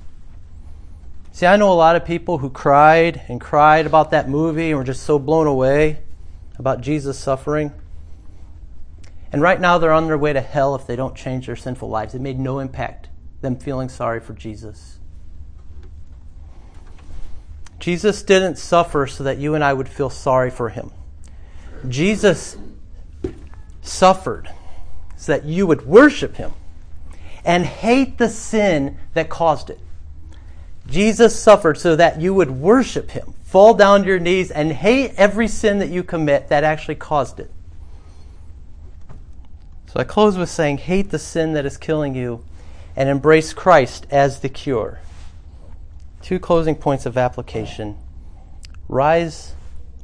See, 1.32 1.46
I 1.46 1.58
know 1.58 1.72
a 1.72 1.76
lot 1.76 1.96
of 1.96 2.06
people 2.06 2.40
who 2.40 2.50
cried 2.50 3.22
and 3.28 3.40
cried 3.40 3.86
about 3.86 4.12
that 4.12 4.30
movie 4.30 4.70
and 4.70 4.78
were 4.78 4.84
just 4.84 5.04
so 5.04 5.20
blown 5.20 5.46
away 5.46 6.00
about 6.58 6.82
Jesus' 6.82 7.20
suffering. 7.20 7.74
And 9.32 9.42
right 9.42 9.60
now 9.60 9.78
they're 9.78 9.92
on 9.92 10.08
their 10.08 10.18
way 10.18 10.34
to 10.34 10.42
hell 10.42 10.74
if 10.74 10.88
they 10.88 10.96
don't 10.96 11.16
change 11.16 11.48
their 11.48 11.56
sinful 11.56 11.90
lives. 11.90 12.16
It 12.16 12.22
made 12.22 12.40
no 12.40 12.60
impact, 12.60 13.10
them 13.42 13.58
feeling 13.58 13.90
sorry 13.90 14.20
for 14.20 14.34
Jesus. 14.34 15.00
Jesus 17.80 18.24
didn't 18.24 18.58
suffer 18.58 19.06
so 19.06 19.24
that 19.24 19.38
you 19.38 19.54
and 19.54 19.64
I 19.64 19.74
would 19.74 19.90
feel 19.90 20.10
sorry 20.10 20.50
for 20.50 20.70
him. 20.70 20.92
Jesus 21.88 22.58
suffered 23.88 24.50
so 25.16 25.32
that 25.32 25.46
you 25.46 25.66
would 25.66 25.86
worship 25.86 26.36
him 26.36 26.52
and 27.44 27.66
hate 27.66 28.18
the 28.18 28.30
sin 28.30 28.98
that 29.14 29.30
caused 29.30 29.70
it. 29.70 29.80
Jesus 30.88 31.38
suffered 31.38 31.78
so 31.78 31.96
that 31.96 32.22
you 32.22 32.34
would 32.34 32.52
worship 32.52 33.12
him, 33.12 33.34
fall 33.44 33.74
down 33.74 34.02
to 34.02 34.08
your 34.08 34.20
knees, 34.20 34.52
and 34.52 34.72
hate 34.72 35.14
every 35.18 35.48
sin 35.48 35.80
that 35.80 35.90
you 35.90 36.04
commit 36.04 36.50
that 36.50 36.64
actually 36.64 36.96
caused 36.96 37.40
it. 37.40 37.52
So 39.88 40.00
I 40.00 40.04
close 40.04 40.38
with 40.38 40.50
saying, 40.50 40.80
hate 40.80 41.10
the 41.10 41.20
sin 41.20 41.54
that 41.54 41.66
is 41.66 41.78
killing 41.78 42.16
you 42.16 42.44
and 42.96 43.10
embrace 43.10 43.54
Christ 43.54 44.06
as 44.12 44.40
the 44.40 44.50
cure. 44.50 45.00
Two 46.22 46.40
closing 46.40 46.76
points 46.76 47.06
of 47.06 47.18
application. 47.18 47.98
Rise 48.90 49.54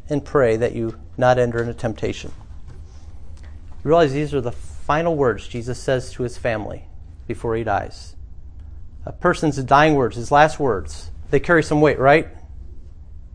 and 0.10 0.24
pray 0.24 0.56
that 0.58 0.74
you 0.74 1.00
not 1.18 1.38
enter 1.38 1.60
into 1.60 1.74
temptation. 1.74 2.32
Realize 3.84 4.14
these 4.14 4.34
are 4.34 4.42
the 4.42 4.52
final 4.52 5.16
words 5.16 5.48
Jesus 5.48 5.82
says 5.82 6.12
to 6.14 6.24
his 6.24 6.38
family 6.38 6.86
before 7.28 7.56
he 7.56 7.64
dies. 7.64 8.16
A 9.06 9.12
person's 9.12 9.62
dying 9.64 9.96
words, 9.96 10.16
his 10.16 10.32
last 10.32 10.60
words, 10.60 11.12
they 11.30 11.40
carry 11.40 11.64
some 11.64 11.82
weight, 11.82 12.00
right? 12.00 12.28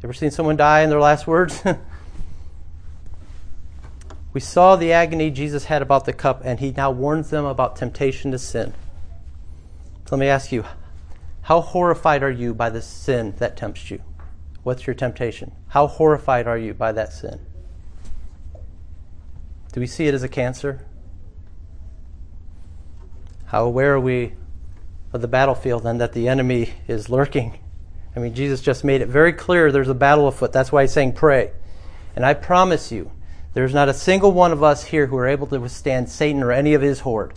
Ever 0.02 0.12
seen 0.12 0.31
someone 0.31 0.56
die 0.56 0.81
in 0.81 0.90
their 0.90 1.00
last 1.00 1.27
words? 1.27 1.62
we 4.33 4.40
saw 4.40 4.77
the 4.77 4.92
agony 4.92 5.31
Jesus 5.31 5.64
had 5.64 5.83
about 5.83 6.04
the 6.04 6.12
cup, 6.12 6.42
and 6.44 6.60
he 6.60 6.70
now 6.70 6.90
warns 6.90 7.31
them 7.31 7.44
about 7.44 7.77
temptation 7.77 8.31
to 8.31 8.38
sin. 8.38 8.73
So 10.06 10.16
let 10.16 10.20
me 10.20 10.29
ask 10.29 10.52
you 10.52 10.64
how 11.42 11.60
horrified 11.60 12.23
are 12.23 12.31
you 12.31 12.54
by 12.54 12.70
the 12.70 12.81
sin 12.81 13.35
that 13.38 13.56
tempts 13.56 13.90
you? 13.90 14.00
What's 14.62 14.87
your 14.87 14.94
temptation? 14.94 15.52
How 15.68 15.87
horrified 15.87 16.46
are 16.46 16.58
you 16.58 16.75
by 16.75 16.92
that 16.92 17.12
sin? 17.12 17.40
Do 19.79 19.81
we 19.81 19.87
see 19.87 20.08
it 20.08 20.14
as 20.14 20.24
a 20.24 20.29
cancer? 20.29 20.85
How 23.44 23.64
aware 23.64 23.94
are 23.94 24.00
we 24.00 24.33
of 25.12 25.20
the 25.20 25.29
battlefield 25.29 25.87
and 25.87 26.00
that 26.00 26.14
the 26.14 26.26
enemy 26.26 26.72
is 26.88 27.08
lurking? 27.08 27.60
I 28.16 28.18
mean, 28.18 28.35
Jesus 28.35 28.60
just 28.60 28.83
made 28.83 29.02
it 29.02 29.06
very 29.06 29.33
clear 29.33 29.70
there's 29.70 29.88
a 29.88 29.94
battle 29.94 30.26
afoot. 30.26 30.50
That's 30.50 30.72
why 30.72 30.83
he's 30.83 30.92
saying 30.92 31.12
pray. 31.12 31.52
And 32.16 32.26
I 32.26 32.35
promise 32.35 32.90
you, 32.90 33.12
there's 33.54 33.72
not 33.72 33.88
a 33.88 33.94
single 33.94 34.33
one 34.33 34.50
of 34.50 34.64
us 34.64 34.83
here 34.83 35.06
who 35.06 35.16
are 35.16 35.29
able 35.29 35.46
to 35.46 35.60
withstand 35.60 36.10
Satan 36.10 36.42
or 36.42 36.50
any 36.50 36.74
of 36.74 36.83
his 36.83 36.98
horde. 36.98 37.35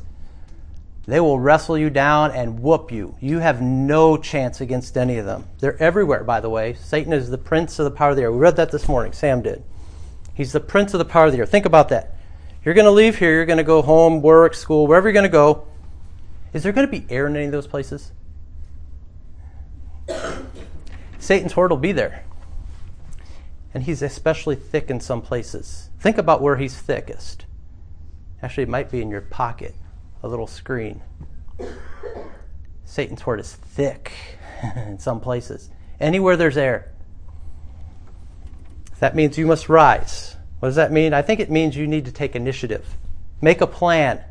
They 1.06 1.20
will 1.20 1.40
wrestle 1.40 1.78
you 1.78 1.92
down 1.92 2.32
and 2.32 2.60
whoop 2.60 2.92
you. 2.92 3.18
You 3.20 3.38
have 3.38 3.62
no 3.62 4.18
chance 4.18 4.62
against 4.62 4.98
any 4.98 5.20
of 5.20 5.28
them. 5.28 5.48
They're 5.60 5.80
everywhere, 5.80 6.24
by 6.24 6.40
the 6.40 6.50
way. 6.50 6.74
Satan 6.74 7.14
is 7.14 7.30
the 7.30 7.38
prince 7.38 7.78
of 7.78 7.84
the 7.84 7.92
power 7.92 8.10
of 8.10 8.16
the 8.16 8.24
air. 8.24 8.32
We 8.32 8.40
read 8.40 8.56
that 8.56 8.72
this 8.72 8.88
morning. 8.88 9.14
Sam 9.14 9.44
did. 9.44 9.64
He's 10.34 10.54
the 10.54 10.60
prince 10.60 10.96
of 10.96 10.98
the 10.98 11.06
power 11.06 11.28
of 11.28 11.34
the 11.34 11.38
air. 11.38 11.46
Think 11.46 11.68
about 11.68 11.90
that. 11.90 12.16
You're 12.64 12.76
going 12.76 12.86
to 12.86 12.92
leave 12.92 13.18
here, 13.18 13.34
you're 13.34 13.46
going 13.46 13.58
to 13.58 13.64
go 13.64 13.82
home, 13.82 14.22
work, 14.22 14.54
school, 14.54 14.86
wherever 14.86 15.08
you're 15.08 15.14
going 15.14 15.24
to 15.24 15.30
go. 15.30 15.68
Is 16.54 16.64
there 16.64 16.72
going 16.72 16.86
to 16.86 16.92
be 16.92 17.06
air 17.10 17.26
in 17.28 17.36
any 17.36 17.46
of 17.46 17.52
those 17.52 17.66
places? 17.68 18.12
Satan's 21.20 21.54
horde 21.54 21.72
will 21.72 21.78
be 21.78 21.92
there. 21.92 22.24
And 23.74 23.84
he's 23.84 24.02
especially 24.02 24.56
thick 24.56 24.90
in 24.90 25.00
some 25.00 25.22
places. 25.22 25.90
Think 26.00 26.18
about 26.18 26.42
where 26.42 26.58
he's 26.58 26.78
thickest. 26.78 27.46
Actually, 28.44 28.64
it 28.64 28.70
might 28.70 28.92
be 28.92 29.02
in 29.02 29.10
your 29.10 29.22
pocket, 29.22 29.74
a 30.22 30.28
little 30.28 30.48
screen. 30.48 31.02
Satan's 32.86 33.22
horde 33.22 33.40
is 33.40 33.54
thick 33.54 34.12
in 34.76 35.00
some 35.00 35.20
places. 35.20 35.70
Anywhere 36.00 36.36
there's 36.36 36.58
air. 36.58 36.92
That 39.00 39.16
means 39.16 39.38
you 39.38 39.48
must 39.48 39.70
rise. 39.70 40.36
What 40.62 40.68
does 40.70 40.76
that 40.76 40.92
mean? 40.92 41.12
I 41.12 41.24
think 41.24 41.40
it 41.40 41.50
means 41.50 41.76
you 41.76 41.88
need 41.88 42.06
to 42.06 42.12
take 42.12 42.36
initiative. 42.36 42.86
Make 43.42 43.62
a 43.62 43.68
plan. 43.68 44.22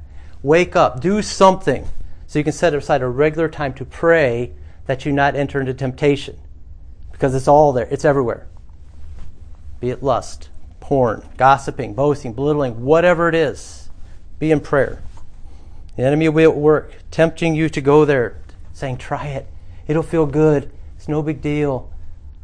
Wake 0.44 0.76
up. 0.76 1.00
Do 1.00 1.22
something 1.22 1.88
so 2.28 2.38
you 2.38 2.44
can 2.44 2.52
set 2.52 2.72
aside 2.72 3.02
a 3.02 3.08
regular 3.08 3.48
time 3.48 3.74
to 3.74 3.84
pray 3.84 4.52
that 4.86 5.04
you 5.04 5.10
not 5.10 5.34
enter 5.34 5.58
into 5.58 5.74
temptation. 5.74 6.38
Because 7.10 7.34
it's 7.34 7.48
all 7.48 7.72
there, 7.72 7.88
it's 7.90 8.04
everywhere. 8.04 8.46
Be 9.80 9.90
it 9.90 10.04
lust, 10.04 10.50
porn, 10.78 11.28
gossiping, 11.36 11.94
boasting, 11.94 12.32
belittling, 12.32 12.84
whatever 12.84 13.28
it 13.28 13.34
is, 13.34 13.90
be 14.38 14.52
in 14.52 14.60
prayer. 14.60 15.02
The 15.96 16.04
enemy 16.04 16.28
will 16.28 16.36
be 16.36 16.44
at 16.44 16.54
work, 16.54 16.94
tempting 17.10 17.56
you 17.56 17.68
to 17.70 17.80
go 17.80 18.04
there, 18.04 18.36
saying, 18.72 18.98
Try 18.98 19.26
it. 19.26 19.48
It'll 19.88 20.04
feel 20.04 20.26
good. 20.26 20.70
It's 20.96 21.08
no 21.08 21.24
big 21.24 21.42
deal. 21.42 21.90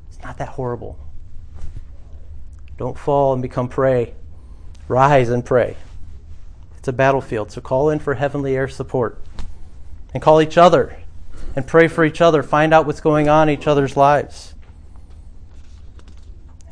It's 0.08 0.20
not 0.24 0.38
that 0.38 0.48
horrible. 0.48 0.98
Don't 2.78 2.98
fall 2.98 3.32
and 3.32 3.42
become 3.42 3.68
prey. 3.68 4.14
Rise 4.88 5.28
and 5.30 5.44
pray. 5.44 5.76
It's 6.76 6.88
a 6.88 6.92
battlefield, 6.92 7.50
so 7.50 7.60
call 7.60 7.90
in 7.90 7.98
for 7.98 8.14
heavenly 8.14 8.54
air 8.54 8.68
support. 8.68 9.20
And 10.14 10.22
call 10.22 10.40
each 10.40 10.56
other 10.56 10.96
and 11.54 11.66
pray 11.66 11.88
for 11.88 12.04
each 12.04 12.20
other. 12.20 12.42
Find 12.42 12.72
out 12.72 12.86
what's 12.86 13.00
going 13.00 13.28
on 13.28 13.48
in 13.48 13.58
each 13.58 13.66
other's 13.66 13.96
lives. 13.96 14.54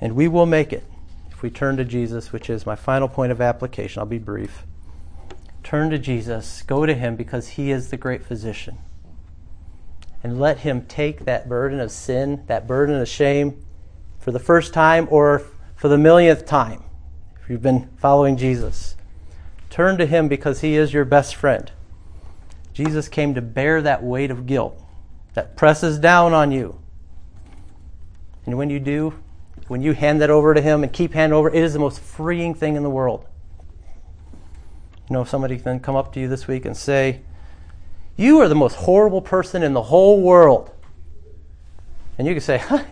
And 0.00 0.14
we 0.14 0.28
will 0.28 0.46
make 0.46 0.72
it 0.72 0.84
if 1.30 1.42
we 1.42 1.50
turn 1.50 1.76
to 1.78 1.84
Jesus, 1.84 2.32
which 2.32 2.48
is 2.50 2.66
my 2.66 2.76
final 2.76 3.08
point 3.08 3.32
of 3.32 3.40
application. 3.40 4.00
I'll 4.00 4.06
be 4.06 4.18
brief. 4.18 4.64
Turn 5.62 5.90
to 5.90 5.98
Jesus, 5.98 6.62
go 6.62 6.84
to 6.84 6.94
Him 6.94 7.16
because 7.16 7.48
He 7.48 7.70
is 7.70 7.88
the 7.88 7.96
great 7.96 8.22
physician. 8.22 8.78
And 10.22 10.38
let 10.38 10.58
Him 10.58 10.84
take 10.86 11.24
that 11.24 11.48
burden 11.48 11.80
of 11.80 11.90
sin, 11.90 12.44
that 12.46 12.66
burden 12.66 13.00
of 13.00 13.08
shame, 13.08 13.64
for 14.18 14.30
the 14.30 14.38
first 14.38 14.74
time 14.74 15.08
or 15.10 15.42
for 15.76 15.88
the 15.88 15.98
millionth 15.98 16.46
time, 16.46 16.82
if 17.42 17.50
you've 17.50 17.62
been 17.62 17.88
following 17.96 18.36
Jesus. 18.36 18.96
Turn 19.70 19.98
to 19.98 20.06
Him 20.06 20.28
because 20.28 20.60
He 20.60 20.76
is 20.76 20.92
your 20.92 21.04
best 21.04 21.34
friend. 21.34 21.70
Jesus 22.72 23.08
came 23.08 23.34
to 23.34 23.42
bear 23.42 23.82
that 23.82 24.02
weight 24.02 24.30
of 24.30 24.46
guilt 24.46 24.80
that 25.34 25.56
presses 25.56 25.98
down 25.98 26.32
on 26.32 26.52
you. 26.52 26.80
And 28.46 28.56
when 28.56 28.70
you 28.70 28.78
do, 28.78 29.14
when 29.68 29.82
you 29.82 29.92
hand 29.92 30.20
that 30.20 30.30
over 30.30 30.54
to 30.54 30.60
Him 30.60 30.82
and 30.82 30.92
keep 30.92 31.12
hand 31.12 31.32
over, 31.32 31.48
it 31.48 31.62
is 31.62 31.72
the 31.72 31.78
most 31.78 32.00
freeing 32.00 32.54
thing 32.54 32.76
in 32.76 32.82
the 32.82 32.90
world. 32.90 33.26
You 35.08 35.14
know, 35.14 35.22
if 35.22 35.28
somebody 35.28 35.58
can 35.58 35.80
come 35.80 35.96
up 35.96 36.12
to 36.14 36.20
you 36.20 36.28
this 36.28 36.46
week 36.46 36.64
and 36.64 36.76
say, 36.76 37.20
You 38.16 38.40
are 38.40 38.48
the 38.48 38.54
most 38.54 38.76
horrible 38.76 39.20
person 39.20 39.62
in 39.62 39.72
the 39.72 39.82
whole 39.82 40.22
world. 40.22 40.70
And 42.16 42.26
you 42.26 42.34
can 42.34 42.40
say, 42.40 42.58
huh, 42.64 42.84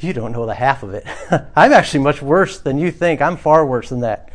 You 0.00 0.12
don't 0.12 0.32
know 0.32 0.46
the 0.46 0.54
half 0.54 0.82
of 0.82 0.94
it. 0.94 1.06
I'm 1.56 1.72
actually 1.72 2.00
much 2.00 2.22
worse 2.22 2.60
than 2.60 2.78
you 2.78 2.90
think. 2.92 3.20
I'm 3.20 3.36
far 3.36 3.66
worse 3.66 3.88
than 3.88 4.00
that. 4.00 4.32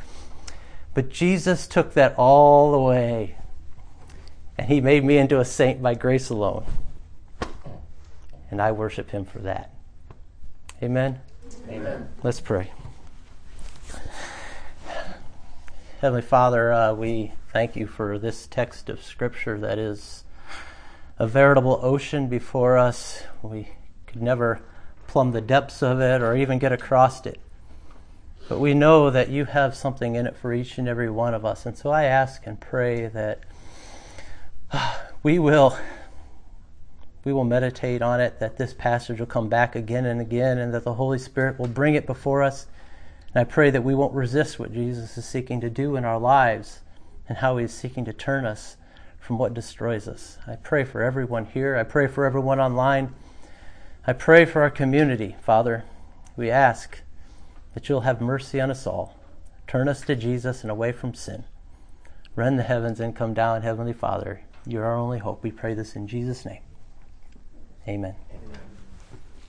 But 0.94 1.10
Jesus 1.10 1.68
took 1.68 1.94
that 1.94 2.16
all 2.18 2.74
away. 2.74 3.38
And 4.58 4.68
he 4.68 4.82
made 4.82 5.04
me 5.04 5.18
into 5.18 5.40
a 5.40 5.46
saint 5.46 5.82
by 5.82 5.96
grace 5.96 6.30
alone. 6.30 6.66
And 8.52 8.62
I 8.62 8.74
worship 8.74 9.10
him 9.10 9.26
for 9.26 9.40
that. 9.40 9.74
Amen. 10.82 11.22
Amen. 11.70 12.10
Let's 12.22 12.42
pray. 12.42 12.72
Heavenly 16.02 16.22
Father, 16.22 16.74
uh, 16.74 16.94
we 16.94 17.32
thank 17.54 17.78
you 17.78 17.88
for 17.88 18.20
this 18.20 18.48
text 18.48 18.90
of 18.90 19.02
Scripture 19.02 19.58
that 19.60 19.80
is 19.80 20.26
a 21.18 21.26
veritable 21.26 21.80
ocean 21.82 22.28
before 22.28 22.78
us. 22.78 23.24
We 23.42 23.70
could 24.06 24.22
never 24.22 24.62
plumb 25.14 25.32
the 25.32 25.42
depths 25.42 25.84
of 25.84 26.02
it 26.02 26.24
or 26.24 26.36
even 26.36 26.58
get 26.58 26.72
across 26.72 27.24
it. 27.28 27.40
But 28.50 28.60
we 28.60 28.74
know 28.74 29.12
that 29.12 29.30
you 29.30 29.46
have 29.46 29.76
something 29.76 30.16
in 30.16 30.26
it 30.26 30.36
for 30.36 30.52
each 30.52 30.80
and 30.80 30.88
every 30.88 31.08
one 31.08 31.36
of 31.36 31.46
us. 31.46 31.68
And 31.68 31.78
so 31.78 31.92
I 31.92 32.06
ask 32.06 32.48
and 32.48 32.60
pray 32.60 33.06
that 33.10 33.42
we 35.24 35.38
will 35.38 35.78
we 37.24 37.32
will 37.32 37.44
meditate 37.44 38.02
on 38.02 38.20
it, 38.20 38.40
that 38.40 38.58
this 38.58 38.74
passage 38.74 39.20
will 39.20 39.28
come 39.28 39.50
back 39.50 39.76
again 39.76 40.06
and 40.06 40.20
again, 40.20 40.58
and 40.58 40.74
that 40.74 40.84
the 40.84 40.96
Holy 40.96 41.20
Spirit 41.20 41.60
will 41.60 41.68
bring 41.68 41.94
it 41.94 42.08
before 42.08 42.42
us. 42.42 42.66
And 43.34 43.40
I 43.40 43.44
pray 43.44 43.70
that 43.70 43.84
we 43.84 43.94
won't 43.94 44.16
resist 44.16 44.58
what 44.58 44.74
Jesus 44.74 45.16
is 45.16 45.26
seeking 45.26 45.62
to 45.62 45.70
do 45.70 45.96
in 45.96 46.04
our 46.04 46.20
lives 46.20 46.80
and 47.30 47.38
how 47.38 47.58
he 47.58 47.66
is 47.66 47.74
seeking 47.74 48.04
to 48.06 48.14
turn 48.14 48.46
us 48.46 48.78
from 49.20 49.38
what 49.38 49.54
destroys 49.54 50.08
us. 50.08 50.40
I 50.48 50.56
pray 50.56 50.84
for 50.84 51.04
everyone 51.04 51.46
here. 51.46 51.78
I 51.78 51.84
pray 51.84 52.08
for 52.08 52.26
everyone 52.26 52.60
online. 52.60 53.14
I 54.06 54.12
pray 54.12 54.44
for 54.44 54.62
our 54.62 54.70
community, 54.70 55.38
Father. 55.42 55.86
We 56.36 56.52
ask 56.52 57.00
that 57.74 57.88
you'll 57.88 58.02
have 58.02 58.20
mercy 58.20 58.60
on 58.60 58.70
us 58.70 58.86
all. 58.86 59.18
Turn 59.66 59.88
us 59.88 60.02
to 60.02 60.16
Jesus 60.16 60.62
and 60.62 60.70
away 60.70 60.92
from 60.92 61.14
sin. 61.14 61.46
Rend 62.36 62.60
the 62.60 62.64
heavens 62.64 63.00
and 63.00 63.16
come 63.16 63.34
down, 63.34 63.62
Heavenly 63.62 63.94
Father. 63.94 64.42
You're 64.68 64.84
our 64.84 64.98
only 64.98 65.20
hope. 65.20 65.42
We 65.42 65.52
pray 65.52 65.74
this 65.74 65.96
in 65.96 66.08
Jesus' 66.08 66.46
name. 66.46 66.62
Amen. 67.88 68.16